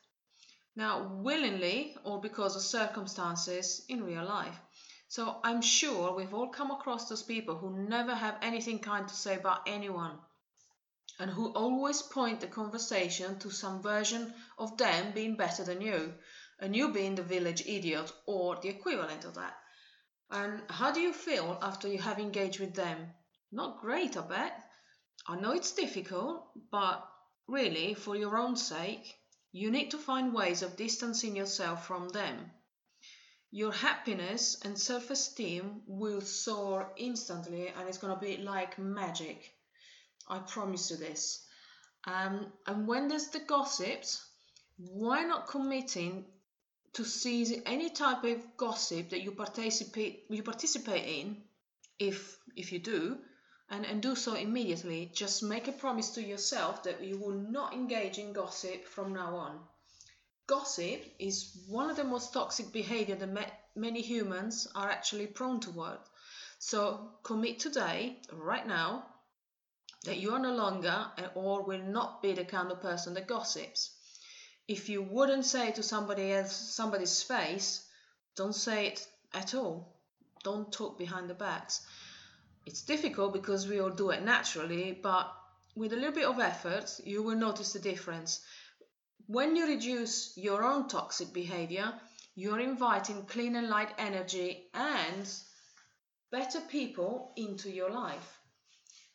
Now, 0.75 1.19
willingly 1.21 1.95
or 2.03 2.19
because 2.19 2.55
of 2.55 2.63
circumstances 2.63 3.85
in 3.87 4.03
real 4.03 4.25
life. 4.25 4.59
So 5.07 5.39
I'm 5.43 5.61
sure 5.61 6.15
we've 6.15 6.33
all 6.33 6.49
come 6.49 6.71
across 6.71 7.07
those 7.07 7.21
people 7.21 7.55
who 7.55 7.87
never 7.87 8.15
have 8.15 8.37
anything 8.41 8.79
kind 8.79 9.07
to 9.07 9.15
say 9.15 9.35
about 9.35 9.67
anyone 9.67 10.17
and 11.19 11.29
who 11.29 11.53
always 11.53 12.01
point 12.01 12.39
the 12.39 12.47
conversation 12.47 13.37
to 13.39 13.51
some 13.51 13.83
version 13.83 14.33
of 14.57 14.77
them 14.77 15.11
being 15.13 15.35
better 15.35 15.63
than 15.63 15.81
you, 15.81 16.15
and 16.59 16.75
you 16.75 16.91
being 16.91 17.13
the 17.13 17.21
village 17.21 17.61
idiot 17.67 18.11
or 18.25 18.55
the 18.55 18.69
equivalent 18.69 19.23
of 19.25 19.35
that. 19.35 19.55
And 20.33 20.63
how 20.67 20.91
do 20.91 20.99
you 20.99 21.13
feel 21.13 21.59
after 21.61 21.87
you 21.87 21.99
have 21.99 22.17
engaged 22.17 22.59
with 22.59 22.73
them? 22.73 23.13
Not 23.51 23.81
great, 23.81 24.17
I 24.17 24.21
bet. 24.21 24.63
I 25.27 25.35
know 25.35 25.51
it's 25.51 25.73
difficult, 25.73 26.49
but 26.71 27.07
really, 27.47 27.93
for 27.93 28.15
your 28.15 28.35
own 28.35 28.55
sake, 28.55 29.15
you 29.51 29.69
need 29.69 29.91
to 29.91 29.99
find 29.99 30.33
ways 30.33 30.63
of 30.63 30.75
distancing 30.75 31.35
yourself 31.35 31.85
from 31.85 32.09
them. 32.09 32.51
Your 33.51 33.71
happiness 33.71 34.59
and 34.63 34.79
self 34.79 35.11
esteem 35.11 35.83
will 35.85 36.21
soar 36.21 36.91
instantly 36.97 37.67
and 37.67 37.87
it's 37.87 37.99
going 37.99 38.15
to 38.15 38.19
be 38.19 38.37
like 38.37 38.79
magic. 38.79 39.55
I 40.27 40.39
promise 40.39 40.89
you 40.89 40.97
this. 40.97 41.45
Um, 42.05 42.51
and 42.65 42.87
when 42.87 43.07
there's 43.07 43.27
the 43.27 43.39
gossips, 43.39 44.19
why 44.77 45.25
not 45.25 45.47
committing 45.47 46.25
to 46.93 47.03
seize 47.03 47.53
any 47.65 47.89
type 47.89 48.23
of 48.23 48.57
gossip 48.57 49.09
that 49.09 49.21
you 49.21 49.31
participate 49.31 50.25
you 50.29 50.43
participate 50.43 51.05
in, 51.05 51.37
if 51.99 52.37
if 52.55 52.71
you 52.71 52.79
do, 52.79 53.17
and, 53.69 53.85
and 53.85 54.01
do 54.01 54.15
so 54.15 54.35
immediately. 54.35 55.11
Just 55.13 55.41
make 55.41 55.67
a 55.67 55.71
promise 55.71 56.11
to 56.11 56.21
yourself 56.21 56.83
that 56.83 57.03
you 57.03 57.17
will 57.17 57.35
not 57.35 57.73
engage 57.73 58.19
in 58.19 58.33
gossip 58.33 58.85
from 58.85 59.13
now 59.13 59.35
on. 59.35 59.59
Gossip 60.45 61.01
is 61.19 61.57
one 61.67 61.89
of 61.89 61.95
the 61.95 62.03
most 62.03 62.33
toxic 62.33 62.71
behavior 62.71 63.15
that 63.15 63.59
many 63.75 64.01
humans 64.01 64.67
are 64.75 64.89
actually 64.89 65.27
prone 65.27 65.59
toward. 65.59 65.97
So 66.59 67.09
commit 67.23 67.59
today, 67.59 68.17
right 68.31 68.67
now, 68.67 69.05
that 70.03 70.17
you 70.17 70.33
are 70.33 70.39
no 70.39 70.53
longer 70.53 71.07
or 71.33 71.63
will 71.63 71.81
not 71.81 72.21
be 72.21 72.33
the 72.33 72.45
kind 72.45 72.71
of 72.71 72.81
person 72.81 73.13
that 73.13 73.27
gossips. 73.27 73.92
If 74.73 74.89
you 74.89 75.03
wouldn't 75.03 75.45
say 75.45 75.67
it 75.67 75.75
to 75.75 75.83
somebody 75.83 76.31
else, 76.31 76.51
somebody's 76.51 77.21
face, 77.21 77.87
don't 78.35 78.55
say 78.55 78.87
it 78.87 79.07
at 79.31 79.53
all. 79.53 79.99
Don't 80.43 80.73
talk 80.73 80.97
behind 80.97 81.29
the 81.29 81.35
backs. 81.35 81.85
It's 82.65 82.81
difficult 82.81 83.33
because 83.33 83.67
we 83.67 83.79
all 83.79 83.91
do 83.91 84.09
it 84.09 84.23
naturally, 84.23 84.91
but 84.93 85.31
with 85.75 85.93
a 85.93 85.95
little 85.95 86.15
bit 86.15 86.25
of 86.25 86.39
effort, 86.39 86.99
you 87.03 87.21
will 87.21 87.35
notice 87.35 87.73
the 87.73 87.87
difference. 87.91 88.43
When 89.27 89.55
you 89.55 89.67
reduce 89.67 90.35
your 90.37 90.63
own 90.63 90.87
toxic 90.87 91.31
behavior, 91.33 91.93
you're 92.33 92.59
inviting 92.59 93.27
clean 93.27 93.55
and 93.55 93.69
light 93.69 93.93
energy 93.99 94.71
and 94.73 95.31
better 96.31 96.61
people 96.61 97.31
into 97.37 97.69
your 97.69 97.91
life. 97.91 98.39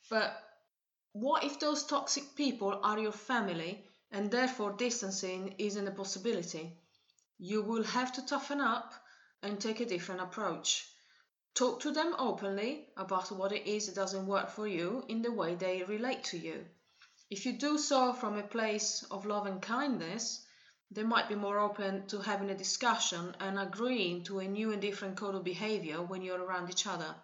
But 0.08 0.40
what 1.14 1.42
if 1.42 1.58
those 1.58 1.84
toxic 1.84 2.36
people 2.36 2.78
are 2.84 3.00
your 3.00 3.10
family 3.10 3.87
and 4.10 4.30
therefore 4.30 4.72
distancing 4.72 5.54
isn't 5.58 5.86
a 5.86 5.90
possibility. 5.90 6.76
You 7.38 7.62
will 7.62 7.84
have 7.84 8.12
to 8.14 8.26
toughen 8.26 8.60
up 8.60 8.94
and 9.42 9.60
take 9.60 9.80
a 9.80 9.86
different 9.86 10.20
approach. 10.20 10.88
Talk 11.54 11.80
to 11.80 11.90
them 11.90 12.14
openly 12.18 12.88
about 12.96 13.30
what 13.32 13.52
it 13.52 13.66
is 13.66 13.86
that 13.86 13.94
doesn't 13.94 14.26
work 14.26 14.50
for 14.50 14.66
you 14.66 15.04
in 15.08 15.22
the 15.22 15.32
way 15.32 15.54
they 15.54 15.82
relate 15.82 16.24
to 16.24 16.38
you. 16.38 16.64
If 17.30 17.44
you 17.44 17.52
do 17.52 17.76
so 17.78 18.12
from 18.12 18.38
a 18.38 18.42
place 18.42 19.04
of 19.10 19.26
love 19.26 19.46
and 19.46 19.60
kindness, 19.60 20.44
they 20.90 21.02
might 21.02 21.28
be 21.28 21.34
more 21.34 21.58
open 21.58 22.06
to 22.06 22.20
having 22.20 22.48
a 22.48 22.56
discussion 22.56 23.36
and 23.40 23.58
agreeing 23.58 24.24
to 24.24 24.38
a 24.38 24.48
new 24.48 24.72
and 24.72 24.80
different 24.80 25.16
code 25.16 25.34
of 25.34 25.44
behavior 25.44 26.00
when 26.00 26.22
you're 26.22 26.42
around 26.42 26.70
each 26.70 26.86
other. 26.86 27.14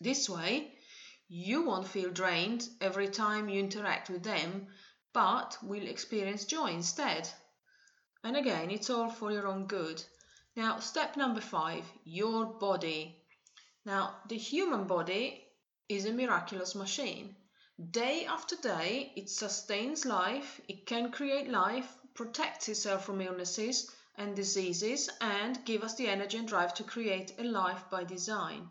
This 0.00 0.28
way, 0.28 0.72
you 1.28 1.62
won't 1.62 1.88
feel 1.88 2.10
drained 2.10 2.68
every 2.80 3.08
time 3.08 3.48
you 3.48 3.58
interact 3.58 4.10
with 4.10 4.22
them 4.22 4.68
but 5.12 5.58
will 5.62 5.86
experience 5.86 6.44
joy 6.44 6.70
instead. 6.70 7.28
And 8.24 8.36
again, 8.36 8.70
it's 8.70 8.90
all 8.90 9.10
for 9.10 9.32
your 9.32 9.46
own 9.46 9.66
good. 9.66 10.02
Now, 10.54 10.78
step 10.80 11.16
number 11.16 11.40
five 11.40 11.84
your 12.04 12.44
body. 12.46 13.16
Now, 13.84 14.16
the 14.28 14.36
human 14.36 14.84
body 14.84 15.44
is 15.88 16.04
a 16.04 16.12
miraculous 16.12 16.74
machine. 16.74 17.34
Day 17.90 18.26
after 18.26 18.54
day, 18.56 19.12
it 19.16 19.30
sustains 19.30 20.04
life, 20.04 20.60
it 20.68 20.86
can 20.86 21.10
create 21.10 21.48
life, 21.48 21.96
protects 22.14 22.68
itself 22.68 23.06
from 23.06 23.20
illnesses 23.20 23.90
and 24.16 24.36
diseases, 24.36 25.08
and 25.20 25.64
give 25.64 25.82
us 25.82 25.94
the 25.94 26.06
energy 26.06 26.36
and 26.36 26.46
drive 26.46 26.74
to 26.74 26.84
create 26.84 27.32
a 27.38 27.44
life 27.44 27.82
by 27.90 28.04
design. 28.04 28.68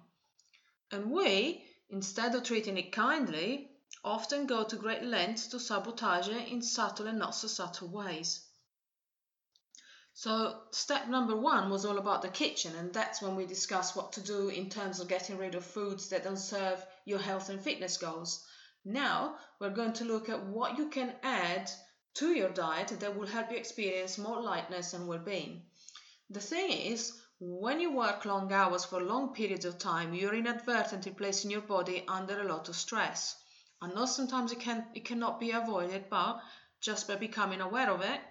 And 0.92 1.12
we, 1.12 1.66
instead 1.90 2.36
of 2.36 2.44
treating 2.44 2.78
it 2.78 2.92
kindly, 2.92 3.71
often 4.04 4.48
go 4.48 4.64
to 4.64 4.76
great 4.76 5.04
lengths 5.04 5.48
to 5.48 5.60
sabotage 5.60 6.28
in 6.28 6.62
subtle 6.62 7.08
and 7.08 7.20
not 7.20 7.36
so 7.36 7.48
subtle 7.48 7.88
ways. 7.88 8.42
So, 10.14 10.62
step 10.72 11.08
number 11.08 11.36
one 11.36 11.70
was 11.70 11.86
all 11.86 11.98
about 11.98 12.22
the 12.22 12.30
kitchen, 12.30 12.76
and 12.76 12.94
that's 12.94 13.22
when 13.22 13.36
we 13.36 13.46
discussed 13.46 13.96
what 13.96 14.12
to 14.14 14.22
do 14.22 14.50
in 14.50 14.70
terms 14.70 15.00
of 15.00 15.08
getting 15.08 15.38
rid 15.38 15.56
of 15.56 15.64
foods 15.64 16.10
that 16.10 16.24
don't 16.24 16.38
serve 16.38 16.86
your 17.06 17.20
health 17.20 17.50
and 17.50 17.62
fitness 17.62 17.98
goals. 17.98 18.46
Now, 18.84 19.38
we're 19.60 19.70
going 19.70 19.94
to 19.94 20.06
look 20.06 20.28
at 20.28 20.44
what 20.44 20.78
you 20.78 20.90
can 20.90 21.16
add 21.24 21.72
to 22.16 22.34
your 22.34 22.50
diet 22.50 22.88
that 23.00 23.16
will 23.16 23.28
help 23.28 23.52
you 23.52 23.58
experience 23.58 24.18
more 24.18 24.42
lightness 24.42 24.94
and 24.94 25.08
well 25.08 25.20
being. 25.20 25.64
The 26.30 26.42
thing 26.42 26.72
is, 26.72 27.14
when 27.40 27.80
you 27.80 27.92
work 27.92 28.26
long 28.26 28.52
hours 28.52 28.84
for 28.84 29.02
long 29.02 29.34
periods 29.34 29.66
of 29.66 29.78
time, 29.78 30.14
you're 30.14 30.36
inadvertently 30.36 31.12
placing 31.14 31.52
your 31.52 31.62
body 31.62 32.04
under 32.08 32.42
a 32.42 32.48
lot 32.48 32.68
of 32.68 32.76
stress. 32.76 33.36
I 33.84 33.88
know 33.88 34.06
sometimes 34.06 34.52
it 34.52 34.60
can 34.60 34.86
it 34.94 35.06
cannot 35.06 35.40
be 35.40 35.52
avoided, 35.52 36.08
but 36.08 36.42
just 36.82 37.08
by 37.08 37.16
becoming 37.16 37.62
aware 37.62 37.90
of 37.90 38.02
it, 38.02 38.22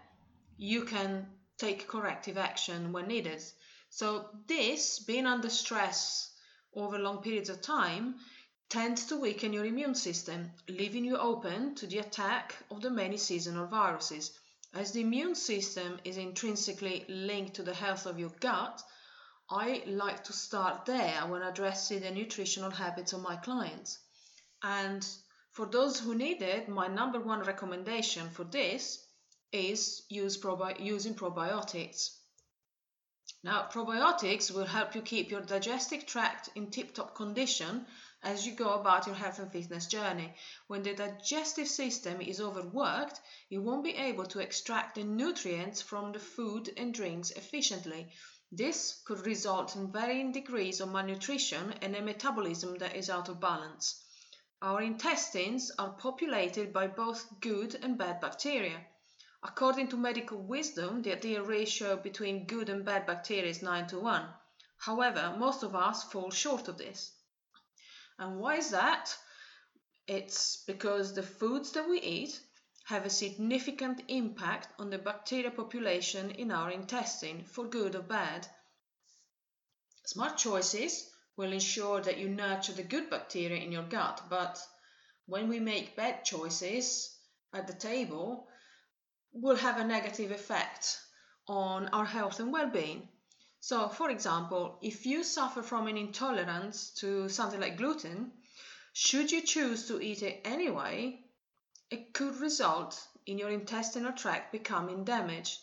you 0.56 0.84
can 0.84 1.26
take 1.58 1.88
corrective 1.88 2.38
action 2.38 2.92
when 2.92 3.08
needed. 3.08 3.42
So 3.88 4.30
this 4.46 5.00
being 5.00 5.26
under 5.26 5.50
stress 5.50 6.32
over 6.72 6.98
long 6.98 7.20
periods 7.20 7.48
of 7.48 7.60
time 7.60 8.20
tends 8.68 9.06
to 9.06 9.16
weaken 9.16 9.52
your 9.52 9.64
immune 9.64 9.96
system, 9.96 10.52
leaving 10.68 11.04
you 11.04 11.16
open 11.18 11.74
to 11.74 11.86
the 11.88 11.98
attack 11.98 12.54
of 12.70 12.80
the 12.80 12.90
many 12.90 13.16
seasonal 13.16 13.66
viruses. 13.66 14.30
As 14.72 14.92
the 14.92 15.00
immune 15.00 15.34
system 15.34 15.98
is 16.04 16.16
intrinsically 16.16 17.04
linked 17.08 17.54
to 17.54 17.64
the 17.64 17.74
health 17.74 18.06
of 18.06 18.20
your 18.20 18.30
gut, 18.38 18.80
I 19.50 19.82
like 19.86 20.22
to 20.24 20.32
start 20.32 20.86
there 20.86 21.26
when 21.26 21.42
addressing 21.42 22.02
the 22.02 22.12
nutritional 22.12 22.70
habits 22.70 23.12
of 23.12 23.22
my 23.22 23.34
clients. 23.34 23.98
And 24.62 25.04
for 25.52 25.66
those 25.66 25.98
who 25.98 26.14
need 26.14 26.42
it, 26.42 26.68
my 26.68 26.86
number 26.86 27.18
one 27.18 27.40
recommendation 27.40 28.30
for 28.30 28.44
this 28.44 29.04
is 29.52 30.04
use 30.08 30.38
probi- 30.38 30.78
using 30.78 31.14
probiotics. 31.14 32.16
Now, 33.42 33.68
probiotics 33.72 34.50
will 34.50 34.66
help 34.66 34.94
you 34.94 35.02
keep 35.02 35.30
your 35.30 35.40
digestive 35.40 36.06
tract 36.06 36.50
in 36.54 36.70
tip 36.70 36.94
top 36.94 37.14
condition 37.14 37.86
as 38.22 38.46
you 38.46 38.52
go 38.52 38.74
about 38.74 39.06
your 39.06 39.16
health 39.16 39.38
and 39.38 39.50
fitness 39.50 39.86
journey. 39.86 40.34
When 40.66 40.82
the 40.82 40.94
digestive 40.94 41.66
system 41.66 42.20
is 42.20 42.40
overworked, 42.40 43.20
you 43.48 43.62
won't 43.62 43.82
be 43.82 43.96
able 43.96 44.26
to 44.26 44.40
extract 44.40 44.94
the 44.94 45.04
nutrients 45.04 45.80
from 45.80 46.12
the 46.12 46.20
food 46.20 46.70
and 46.76 46.92
drinks 46.92 47.30
efficiently. 47.30 48.12
This 48.52 49.00
could 49.04 49.26
result 49.26 49.74
in 49.74 49.90
varying 49.90 50.32
degrees 50.32 50.80
of 50.80 50.90
malnutrition 50.90 51.72
and 51.82 51.96
a 51.96 52.02
metabolism 52.02 52.76
that 52.78 52.94
is 52.94 53.08
out 53.08 53.28
of 53.28 53.40
balance. 53.40 54.04
Our 54.62 54.82
intestines 54.82 55.70
are 55.78 55.94
populated 55.94 56.70
by 56.70 56.86
both 56.86 57.40
good 57.40 57.76
and 57.82 57.96
bad 57.96 58.20
bacteria. 58.20 58.86
According 59.42 59.88
to 59.88 59.96
medical 59.96 60.36
wisdom, 60.36 61.00
the 61.00 61.12
ideal 61.12 61.44
ratio 61.44 61.96
between 61.96 62.44
good 62.44 62.68
and 62.68 62.84
bad 62.84 63.06
bacteria 63.06 63.50
is 63.50 63.62
9 63.62 63.86
to 63.86 63.98
1. 63.98 64.28
However, 64.76 65.34
most 65.38 65.62
of 65.62 65.74
us 65.74 66.04
fall 66.04 66.30
short 66.30 66.68
of 66.68 66.76
this. 66.76 67.10
And 68.18 68.38
why 68.38 68.56
is 68.56 68.70
that? 68.70 69.16
It's 70.06 70.62
because 70.66 71.14
the 71.14 71.22
foods 71.22 71.72
that 71.72 71.88
we 71.88 71.98
eat 72.00 72.38
have 72.84 73.06
a 73.06 73.10
significant 73.10 74.02
impact 74.08 74.68
on 74.78 74.90
the 74.90 74.98
bacteria 74.98 75.50
population 75.50 76.32
in 76.32 76.50
our 76.50 76.70
intestine, 76.70 77.44
for 77.44 77.64
good 77.64 77.94
or 77.94 78.02
bad. 78.02 78.46
Smart 80.04 80.36
choices 80.36 81.09
will 81.40 81.52
ensure 81.54 82.02
that 82.02 82.18
you 82.18 82.28
nurture 82.28 82.74
the 82.74 82.82
good 82.82 83.08
bacteria 83.08 83.56
in 83.56 83.72
your 83.72 83.82
gut, 83.84 84.22
but 84.28 84.60
when 85.26 85.48
we 85.48 85.58
make 85.58 85.96
bad 85.96 86.22
choices 86.22 87.16
at 87.54 87.66
the 87.66 87.72
table, 87.72 88.46
will 89.32 89.56
have 89.56 89.78
a 89.78 89.84
negative 89.84 90.30
effect 90.32 91.00
on 91.48 91.88
our 91.88 92.04
health 92.04 92.40
and 92.40 92.52
well-being. 92.52 93.08
So, 93.60 93.88
for 93.88 94.10
example, 94.10 94.78
if 94.82 95.06
you 95.06 95.24
suffer 95.24 95.62
from 95.62 95.86
an 95.86 95.96
intolerance 95.96 96.90
to 97.00 97.30
something 97.30 97.60
like 97.60 97.78
gluten, 97.78 98.32
should 98.92 99.32
you 99.32 99.40
choose 99.40 99.88
to 99.88 99.98
eat 99.98 100.22
it 100.22 100.42
anyway, 100.44 101.24
it 101.90 102.12
could 102.12 102.36
result 102.36 103.00
in 103.24 103.38
your 103.38 103.50
intestinal 103.50 104.12
tract 104.12 104.52
becoming 104.52 105.04
damaged, 105.04 105.58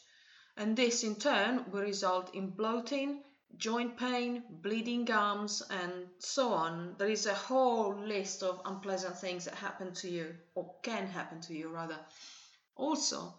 and 0.56 0.76
this 0.76 1.04
in 1.04 1.16
turn 1.16 1.66
will 1.72 1.82
result 1.82 2.34
in 2.34 2.50
bloating, 2.50 3.24
joint 3.56 3.98
pain, 3.98 4.44
bleeding 4.50 5.06
gums, 5.06 5.62
and 5.70 6.08
so 6.20 6.54
on. 6.54 6.96
There 6.98 7.10
is 7.10 7.26
a 7.26 7.34
whole 7.34 7.96
list 7.96 8.44
of 8.44 8.62
unpleasant 8.66 9.18
things 9.18 9.46
that 9.46 9.56
happen 9.56 9.94
to 9.96 10.10
you, 10.10 10.36
or 10.56 10.76
can 10.84 11.08
happen 11.08 11.42
to 11.42 11.54
you 11.54 11.70
rather. 11.70 12.00
Also, 12.76 13.36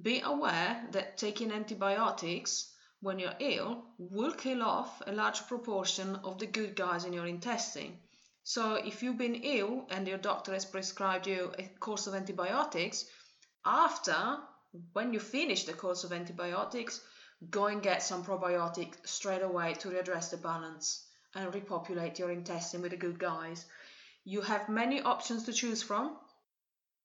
be 0.00 0.20
aware 0.20 0.86
that 0.92 1.18
taking 1.18 1.52
antibiotics 1.52 2.72
when 3.00 3.18
you're 3.18 3.36
ill 3.38 3.84
will 3.98 4.32
kill 4.32 4.62
off 4.62 5.02
a 5.06 5.12
large 5.12 5.46
proportion 5.46 6.16
of 6.16 6.38
the 6.38 6.46
good 6.46 6.74
guys 6.74 7.04
in 7.04 7.12
your 7.12 7.26
intestine. 7.26 7.98
So, 8.42 8.74
if 8.74 9.02
you've 9.02 9.18
been 9.18 9.36
ill 9.36 9.86
and 9.90 10.08
your 10.08 10.18
doctor 10.18 10.52
has 10.52 10.64
prescribed 10.64 11.26
you 11.26 11.52
a 11.58 11.64
course 11.78 12.06
of 12.06 12.14
antibiotics, 12.14 13.04
after, 13.64 14.38
when 14.92 15.12
you 15.12 15.20
finish 15.20 15.64
the 15.64 15.72
course 15.72 16.04
of 16.04 16.12
antibiotics, 16.12 17.00
go 17.48 17.66
and 17.66 17.82
get 17.82 18.02
some 18.02 18.24
probiotic 18.24 18.94
straight 19.04 19.42
away 19.42 19.74
to 19.74 19.88
readdress 19.88 20.30
the 20.30 20.36
balance 20.36 21.04
and 21.34 21.54
repopulate 21.54 22.18
your 22.18 22.30
intestine 22.30 22.82
with 22.82 22.90
the 22.90 22.96
good 22.96 23.18
guys. 23.18 23.64
You 24.24 24.42
have 24.42 24.68
many 24.68 25.00
options 25.00 25.44
to 25.44 25.52
choose 25.52 25.82
from. 25.82 26.16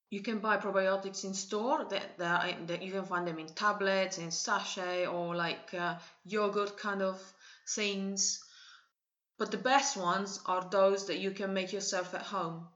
You 0.10 0.22
can 0.22 0.40
buy 0.40 0.58
probiotics 0.58 1.24
in 1.24 1.34
store 1.34 1.86
that, 1.90 2.18
that, 2.18 2.68
that 2.68 2.84
you 2.84 2.92
can 2.92 3.06
find 3.06 3.28
them 3.28 3.40
in 3.40 3.48
tablets, 3.48 4.18
in 4.18 4.32
sachet, 4.32 5.08
or 5.08 5.36
like 5.36 5.74
uh, 5.74 5.96
yogurt 6.26 6.78
kind 6.78 7.02
of 7.02 7.22
things. 7.68 8.44
But 9.38 9.52
the 9.52 9.58
best 9.58 9.98
ones 9.98 10.40
are 10.46 10.68
those 10.70 11.08
that 11.08 11.20
you 11.20 11.32
can 11.32 11.54
make 11.54 11.74
yourself 11.74 12.14
at 12.14 12.22
home. 12.22 12.68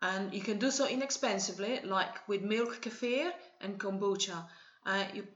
And 0.00 0.34
you 0.34 0.40
can 0.40 0.58
do 0.58 0.70
so 0.70 0.86
inexpensively, 0.86 1.80
like 1.84 2.28
with 2.28 2.42
milk 2.42 2.82
kefir 2.82 3.30
and 3.60 3.78
kombucha. 3.78 4.44
Uh, 4.84 5.04
you 5.14 5.26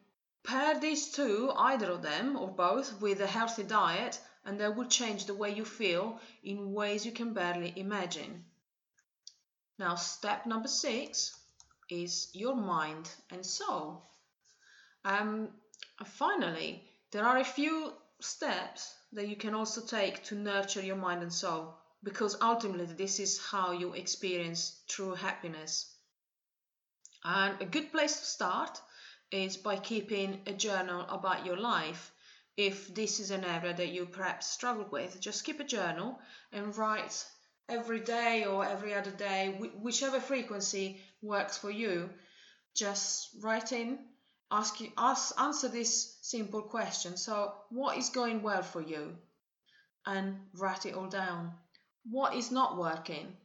Pair 0.47 0.79
these 0.79 1.11
two, 1.11 1.53
either 1.57 1.91
of 1.91 2.03
them 2.03 2.37
or 2.37 2.49
both, 2.49 3.00
with 3.00 3.21
a 3.21 3.26
healthy 3.26 3.65
diet, 3.65 4.21
and 4.45 4.61
they 4.61 4.69
will 4.69 4.87
change 4.87 5.25
the 5.25 5.35
way 5.35 5.53
you 5.53 5.65
feel 5.65 6.21
in 6.45 6.73
ways 6.73 7.05
you 7.05 7.11
can 7.11 7.35
barely 7.35 7.73
imagine. 7.75 8.45
Now, 9.76 9.97
step 9.97 10.47
number 10.47 10.69
six 10.69 11.37
is 11.91 12.29
your 12.33 12.55
mind 12.55 13.11
and 13.31 13.45
soul. 13.45 14.09
Um, 15.05 15.49
finally, 16.05 16.85
there 17.11 17.26
are 17.26 17.38
a 17.38 17.45
few 17.45 17.93
steps 18.21 18.95
that 19.12 19.29
you 19.29 19.37
can 19.37 19.53
also 19.53 19.81
take 19.81 20.23
to 20.25 20.37
nurture 20.37 20.81
your 20.81 20.97
mind 20.97 21.23
and 21.23 21.33
soul, 21.33 21.75
because 22.05 22.37
ultimately, 22.41 22.95
this 22.95 23.19
is 23.19 23.38
how 23.38 23.73
you 23.73 23.95
experience 23.95 24.81
true 24.87 25.15
happiness. 25.15 25.93
And 27.25 27.61
a 27.61 27.65
good 27.65 27.90
place 27.90 28.20
to 28.20 28.25
start 28.25 28.81
is 29.31 29.57
by 29.57 29.77
keeping 29.77 30.41
a 30.47 30.53
journal 30.53 31.07
about 31.09 31.45
your 31.45 31.57
life. 31.57 32.12
If 32.57 32.95
this 32.95 33.21
is 33.21 33.31
an 33.31 33.45
area 33.45 33.75
that 33.75 33.89
you 33.89 34.07
perhaps 34.07 34.47
struggle 34.47 34.87
with, 34.91 35.21
just 35.21 35.45
keep 35.45 35.61
a 35.61 35.65
journal 35.65 36.19
and 36.53 36.77
write 36.77 37.25
every 37.69 38.01
day 38.01 38.45
or 38.45 38.65
every 38.65 38.95
other 38.95 39.11
day, 39.11 39.59
whichever 39.81 40.21
frequency 40.21 41.01
works 41.21 41.59
for 41.59 41.71
you. 41.71 42.09
Just 42.75 43.31
write 43.41 43.73
in, 43.73 43.99
ask 44.51 44.81
you, 44.81 44.91
ask, 44.97 45.39
answer 45.39 45.69
this 45.69 46.17
simple 46.23 46.62
question. 46.62 47.17
So, 47.17 47.55
what 47.71 47.99
is 47.99 48.11
going 48.11 48.43
well 48.43 48.62
for 48.62 48.81
you? 48.81 49.17
And 50.07 50.39
write 50.55 50.87
it 50.87 50.95
all 50.95 51.09
down. 51.09 51.53
What 52.09 52.35
is 52.35 52.53
not 52.53 52.79
working? 52.79 53.37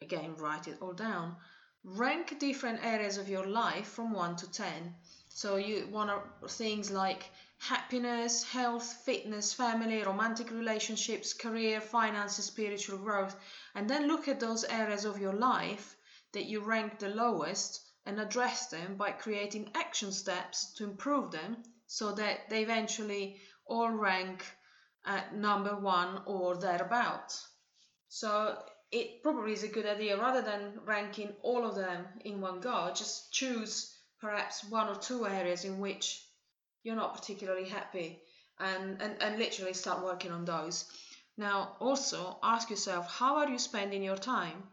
Again, 0.00 0.36
write 0.36 0.68
it 0.68 0.78
all 0.80 0.92
down 0.92 1.36
rank 1.84 2.38
different 2.38 2.84
areas 2.84 3.16
of 3.16 3.28
your 3.28 3.46
life 3.46 3.86
from 3.86 4.12
1 4.12 4.36
to 4.36 4.50
10 4.50 4.94
so 5.28 5.56
you 5.56 5.86
want 5.88 6.10
things 6.48 6.90
like 6.90 7.30
happiness 7.58 8.44
health 8.44 8.84
fitness 9.04 9.52
family 9.52 10.02
romantic 10.02 10.50
relationships 10.50 11.32
career 11.32 11.80
finances 11.80 12.44
spiritual 12.46 12.98
growth. 12.98 13.36
And 13.74 13.90
then 13.90 14.06
look 14.06 14.28
at 14.28 14.40
those 14.40 14.64
areas 14.64 15.04
of 15.04 15.20
your 15.20 15.32
life 15.32 15.96
that 16.32 16.46
you 16.46 16.60
rank 16.60 16.98
the 16.98 17.08
lowest 17.08 17.80
and 18.06 18.20
address 18.20 18.68
them 18.68 18.96
by 18.96 19.10
creating 19.10 19.72
action 19.74 20.12
steps 20.12 20.72
to 20.74 20.84
improve 20.84 21.30
them 21.30 21.62
so 21.86 22.12
that 22.12 22.48
they 22.48 22.62
eventually 22.62 23.40
all 23.66 23.90
rank 23.90 24.44
at 25.04 25.34
number 25.34 25.76
one 25.76 26.22
or 26.26 26.56
thereabouts. 26.56 27.48
So 28.08 28.56
it 28.90 29.22
probably 29.22 29.52
is 29.52 29.64
a 29.64 29.68
good 29.68 29.86
idea 29.86 30.16
rather 30.18 30.42
than 30.42 30.80
ranking 30.84 31.34
all 31.42 31.66
of 31.66 31.74
them 31.74 32.06
in 32.24 32.40
one 32.40 32.60
go, 32.60 32.90
just 32.94 33.32
choose 33.32 33.94
perhaps 34.20 34.64
one 34.64 34.88
or 34.88 34.96
two 34.96 35.26
areas 35.26 35.64
in 35.64 35.78
which 35.78 36.24
you're 36.82 36.96
not 36.96 37.14
particularly 37.14 37.68
happy 37.68 38.18
and, 38.58 39.00
and, 39.00 39.22
and 39.22 39.38
literally 39.38 39.74
start 39.74 40.02
working 40.02 40.32
on 40.32 40.44
those. 40.44 40.84
Now, 41.36 41.76
also 41.80 42.38
ask 42.42 42.70
yourself 42.70 43.06
how 43.10 43.36
are 43.36 43.48
you 43.48 43.58
spending 43.58 44.02
your 44.02 44.16
time? 44.16 44.64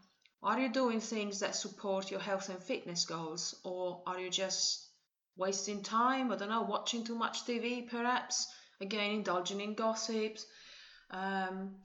Are 0.42 0.60
you 0.60 0.70
doing 0.70 1.00
things 1.00 1.40
that 1.40 1.56
support 1.56 2.12
your 2.12 2.20
health 2.20 2.50
and 2.50 2.62
fitness 2.62 3.06
goals, 3.06 3.56
or 3.64 4.04
are 4.06 4.20
you 4.20 4.30
just 4.30 4.88
wasting 5.38 5.82
time? 5.82 6.32
I 6.32 6.36
don't 6.36 6.50
know, 6.50 6.62
watching 6.62 7.04
too 7.04 7.16
much 7.16 7.46
TV 7.46 7.90
perhaps, 7.90 8.48
again, 8.80 9.12
indulging 9.12 9.60
in 9.60 9.74
gossips. 9.74 10.46
Um, 11.10 11.76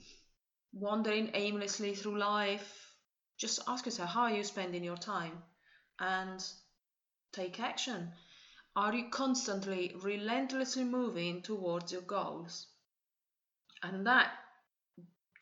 wandering 0.72 1.30
aimlessly 1.34 1.94
through 1.94 2.18
life, 2.18 2.94
just 3.36 3.60
ask 3.66 3.86
yourself 3.86 4.10
how 4.10 4.22
are 4.22 4.34
you 4.34 4.44
spending 4.44 4.84
your 4.84 4.96
time 4.96 5.42
and 5.98 6.44
take 7.32 7.60
action. 7.60 8.12
Are 8.76 8.94
you 8.94 9.10
constantly, 9.10 9.94
relentlessly 10.02 10.84
moving 10.84 11.42
towards 11.42 11.92
your 11.92 12.02
goals? 12.02 12.66
And 13.82 14.06
that 14.06 14.32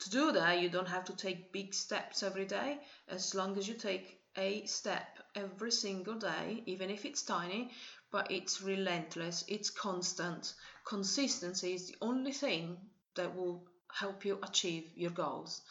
to 0.00 0.10
do 0.10 0.32
that, 0.32 0.60
you 0.60 0.70
don't 0.70 0.88
have 0.88 1.04
to 1.06 1.16
take 1.16 1.52
big 1.52 1.74
steps 1.74 2.22
every 2.22 2.44
day. 2.44 2.78
As 3.08 3.34
long 3.34 3.58
as 3.58 3.66
you 3.66 3.74
take 3.74 4.20
a 4.36 4.64
step 4.66 5.18
every 5.34 5.72
single 5.72 6.14
day, 6.14 6.62
even 6.66 6.88
if 6.88 7.04
it's 7.04 7.22
tiny, 7.22 7.72
but 8.12 8.30
it's 8.30 8.62
relentless, 8.62 9.44
it's 9.48 9.70
constant. 9.70 10.54
Consistency 10.84 11.74
is 11.74 11.88
the 11.88 11.96
only 12.00 12.32
thing 12.32 12.78
that 13.16 13.34
will 13.34 13.66
help 13.92 14.24
you 14.24 14.38
achieve 14.42 14.90
your 14.94 15.10
goals? 15.10 15.62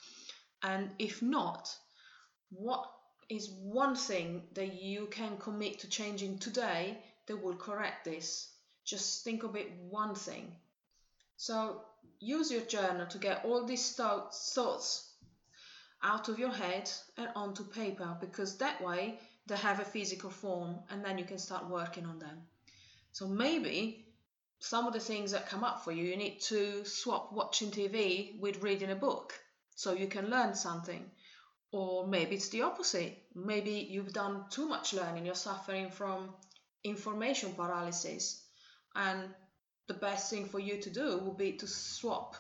And 0.64 0.90
if 1.00 1.22
not, 1.22 1.76
what 2.50 2.90
is 3.30 3.50
one 3.50 3.96
thing 3.96 4.44
that 4.54 4.82
you 4.82 5.08
can 5.08 5.38
commit 5.38 5.80
to 5.80 5.90
changing 5.90 6.40
today 6.40 6.98
that 7.28 7.42
will 7.42 7.56
correct 7.56 8.06
this? 8.06 8.50
Just 8.86 9.24
think 9.24 9.44
of 9.44 9.56
it 9.56 9.72
one 9.90 10.16
thing. 10.16 10.56
So 11.36 11.82
use 12.20 12.52
your 12.52 12.62
journal 12.62 13.06
to 13.08 13.18
get 13.18 13.46
all 13.46 13.66
these 13.66 13.92
thoughts 13.94 15.12
out 16.02 16.30
of 16.30 16.40
your 16.40 16.52
head 16.52 16.90
and 17.18 17.30
onto 17.36 17.64
paper 17.64 18.18
because 18.20 18.58
that 18.58 18.82
way 18.84 19.20
they 19.48 19.58
have 19.58 19.80
a 19.80 19.86
physical 19.86 20.30
form 20.30 20.78
and 20.90 21.04
then 21.04 21.18
you 21.18 21.26
can 21.26 21.38
start 21.38 21.70
working 21.70 22.06
on 22.06 22.20
them. 22.20 22.38
So 23.12 23.28
maybe 23.28 24.07
some 24.60 24.88
of 24.88 24.94
the 24.94 25.00
things 25.00 25.32
that 25.32 25.50
come 25.50 25.64
up 25.64 25.84
for 25.84 25.92
you, 25.92 26.04
you 26.04 26.18
need 26.18 26.42
to 26.42 26.84
swap 26.86 27.32
watching 27.32 27.72
TV 27.72 28.40
with 28.40 28.64
reading 28.64 28.92
a 28.92 28.96
book 28.96 29.34
so 29.76 29.94
you 29.94 30.08
can 30.08 30.30
learn 30.30 30.56
something. 30.56 31.12
Or 31.72 32.08
maybe 32.08 32.36
it's 32.36 32.50
the 32.50 32.64
opposite. 32.64 33.18
Maybe 33.36 33.88
you've 33.90 34.14
done 34.14 34.46
too 34.50 34.68
much 34.68 34.94
learning, 34.94 35.26
you're 35.26 35.36
suffering 35.36 35.92
from 35.92 36.34
information 36.84 37.54
paralysis. 37.54 38.44
And 38.96 39.30
the 39.88 39.94
best 39.94 40.30
thing 40.30 40.48
for 40.48 40.60
you 40.60 40.82
to 40.82 40.90
do 40.90 41.18
would 41.20 41.38
be 41.38 41.54
to 41.54 41.68
swap 41.68 42.36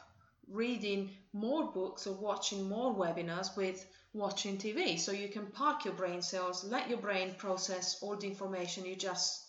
reading 0.49 1.11
more 1.33 1.71
books 1.71 2.07
or 2.07 2.15
watching 2.15 2.67
more 2.67 2.95
webinars 2.95 3.55
with 3.55 3.85
watching 4.13 4.57
TV. 4.57 4.97
So 4.99 5.11
you 5.11 5.27
can 5.27 5.47
park 5.47 5.85
your 5.85 5.93
brain 5.93 6.21
cells, 6.21 6.63
let 6.63 6.89
your 6.89 6.99
brain 6.99 7.35
process 7.37 8.01
all 8.01 8.15
the 8.15 8.27
information 8.27 8.85
you 8.85 8.95
just 8.95 9.46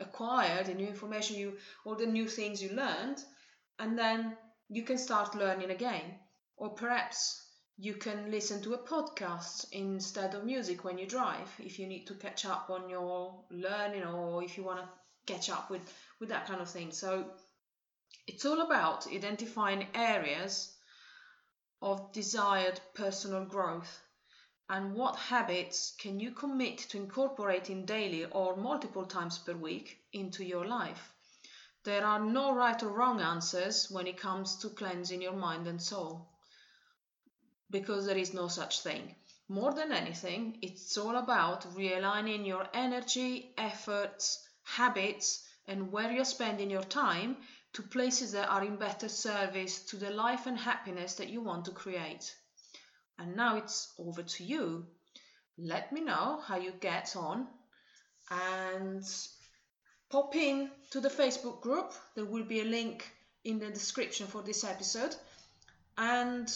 acquired, 0.00 0.66
the 0.66 0.74
new 0.74 0.86
information 0.86 1.36
you, 1.36 1.58
all 1.84 1.94
the 1.96 2.06
new 2.06 2.28
things 2.28 2.62
you 2.62 2.70
learned, 2.70 3.24
and 3.78 3.98
then 3.98 4.36
you 4.68 4.82
can 4.82 4.98
start 4.98 5.34
learning 5.34 5.70
again. 5.70 6.18
Or 6.56 6.70
perhaps 6.70 7.42
You 7.78 7.94
can 7.94 8.30
listen 8.30 8.62
to 8.62 8.74
a 8.74 8.78
podcast 8.78 9.66
instead 9.72 10.34
of 10.34 10.44
music 10.44 10.82
when 10.84 10.96
you 10.98 11.06
drive 11.06 11.48
if 11.58 11.78
you 11.78 11.86
need 11.86 12.06
to 12.06 12.14
catch 12.14 12.46
up 12.46 12.70
on 12.70 12.88
your 12.88 13.44
learning 13.50 14.02
or 14.04 14.42
if 14.42 14.56
you 14.56 14.64
want 14.64 14.80
to 14.80 14.88
catch 15.32 15.50
up 15.50 15.70
with, 15.70 15.82
with 16.18 16.30
that 16.30 16.46
kind 16.46 16.62
of 16.62 16.70
thing. 16.70 16.90
So 16.90 17.30
it's 18.26 18.46
all 18.46 18.62
about 18.62 19.06
identifying 19.12 19.88
areas 19.94 20.74
of 21.82 22.12
desired 22.12 22.80
personal 22.94 23.44
growth 23.44 24.00
and 24.68 24.94
what 24.94 25.16
habits 25.16 25.94
can 25.98 26.18
you 26.18 26.32
commit 26.32 26.78
to 26.78 26.96
incorporating 26.96 27.84
daily 27.84 28.24
or 28.24 28.56
multiple 28.56 29.06
times 29.06 29.38
per 29.38 29.52
week 29.52 29.98
into 30.12 30.44
your 30.44 30.66
life. 30.66 31.12
There 31.84 32.04
are 32.04 32.18
no 32.18 32.52
right 32.52 32.82
or 32.82 32.88
wrong 32.88 33.20
answers 33.20 33.88
when 33.90 34.08
it 34.08 34.18
comes 34.18 34.56
to 34.56 34.70
cleansing 34.70 35.22
your 35.22 35.36
mind 35.36 35.68
and 35.68 35.80
soul 35.80 36.28
because 37.70 38.06
there 38.06 38.18
is 38.18 38.34
no 38.34 38.48
such 38.48 38.80
thing. 38.80 39.14
More 39.48 39.72
than 39.72 39.92
anything, 39.92 40.58
it's 40.62 40.96
all 40.96 41.16
about 41.16 41.62
realigning 41.76 42.44
your 42.44 42.66
energy, 42.74 43.54
efforts, 43.56 44.44
habits, 44.64 45.46
and 45.68 45.92
where 45.92 46.10
you're 46.10 46.24
spending 46.24 46.70
your 46.70 46.82
time 46.82 47.36
to 47.74 47.82
places 47.82 48.32
that 48.32 48.48
are 48.48 48.64
in 48.64 48.76
better 48.76 49.08
service 49.08 49.80
to 49.86 49.96
the 49.96 50.10
life 50.10 50.46
and 50.46 50.58
happiness 50.58 51.14
that 51.14 51.28
you 51.28 51.40
want 51.40 51.66
to 51.66 51.70
create. 51.70 52.34
And 53.18 53.36
now 53.36 53.56
it's 53.56 53.92
over 53.98 54.22
to 54.22 54.44
you. 54.44 54.86
Let 55.58 55.92
me 55.92 56.02
know 56.02 56.40
how 56.44 56.58
you 56.58 56.72
get 56.80 57.16
on 57.16 57.46
and 58.30 59.02
pop 60.10 60.36
in 60.36 60.70
to 60.90 61.00
the 61.00 61.08
Facebook 61.08 61.62
group. 61.62 61.92
There 62.14 62.26
will 62.26 62.44
be 62.44 62.60
a 62.60 62.64
link 62.64 63.10
in 63.44 63.58
the 63.58 63.70
description 63.70 64.26
for 64.26 64.42
this 64.42 64.64
episode. 64.64 65.14
And 65.96 66.52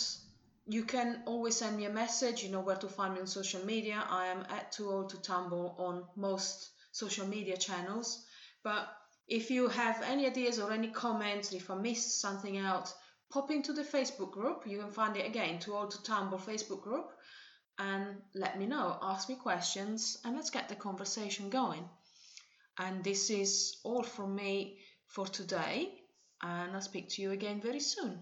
you 0.66 0.84
can 0.84 1.22
always 1.26 1.56
send 1.56 1.76
me 1.76 1.86
a 1.86 1.90
message. 1.90 2.42
You 2.42 2.50
know 2.50 2.60
where 2.60 2.76
to 2.76 2.88
find 2.88 3.14
me 3.14 3.20
on 3.20 3.26
social 3.26 3.64
media. 3.64 4.04
I 4.08 4.26
am 4.26 4.44
at 4.50 4.72
Too 4.72 4.90
Old 4.90 5.10
to 5.10 5.22
Tumble 5.22 5.74
on 5.78 6.04
most 6.16 6.70
social 6.92 7.26
media 7.26 7.56
channels. 7.56 8.24
But 8.62 8.88
if 9.26 9.50
you 9.50 9.68
have 9.68 10.02
any 10.02 10.26
ideas 10.26 10.58
or 10.58 10.72
any 10.72 10.88
comments, 10.88 11.52
if 11.52 11.70
I 11.70 11.76
missed 11.76 12.20
something 12.20 12.58
out, 12.58 12.92
pop 13.30 13.50
into 13.50 13.72
the 13.72 13.82
Facebook 13.82 14.32
group. 14.32 14.64
You 14.66 14.78
can 14.78 14.90
find 14.90 15.16
it 15.16 15.26
again, 15.26 15.58
Too 15.58 15.74
Old 15.74 15.92
to 15.92 16.02
Tumble 16.02 16.38
Facebook 16.38 16.82
group, 16.82 17.10
and 17.78 18.22
let 18.34 18.58
me 18.58 18.66
know. 18.66 18.98
Ask 19.02 19.28
me 19.28 19.36
questions, 19.36 20.18
and 20.24 20.36
let's 20.36 20.50
get 20.50 20.68
the 20.68 20.74
conversation 20.74 21.50
going. 21.50 21.88
And 22.78 23.04
this 23.04 23.30
is 23.30 23.78
all 23.84 24.02
from 24.02 24.34
me 24.34 24.78
for 25.06 25.26
today, 25.26 25.92
and 26.42 26.72
I'll 26.72 26.80
speak 26.80 27.08
to 27.10 27.22
you 27.22 27.30
again 27.32 27.60
very 27.60 27.80
soon. 27.80 28.18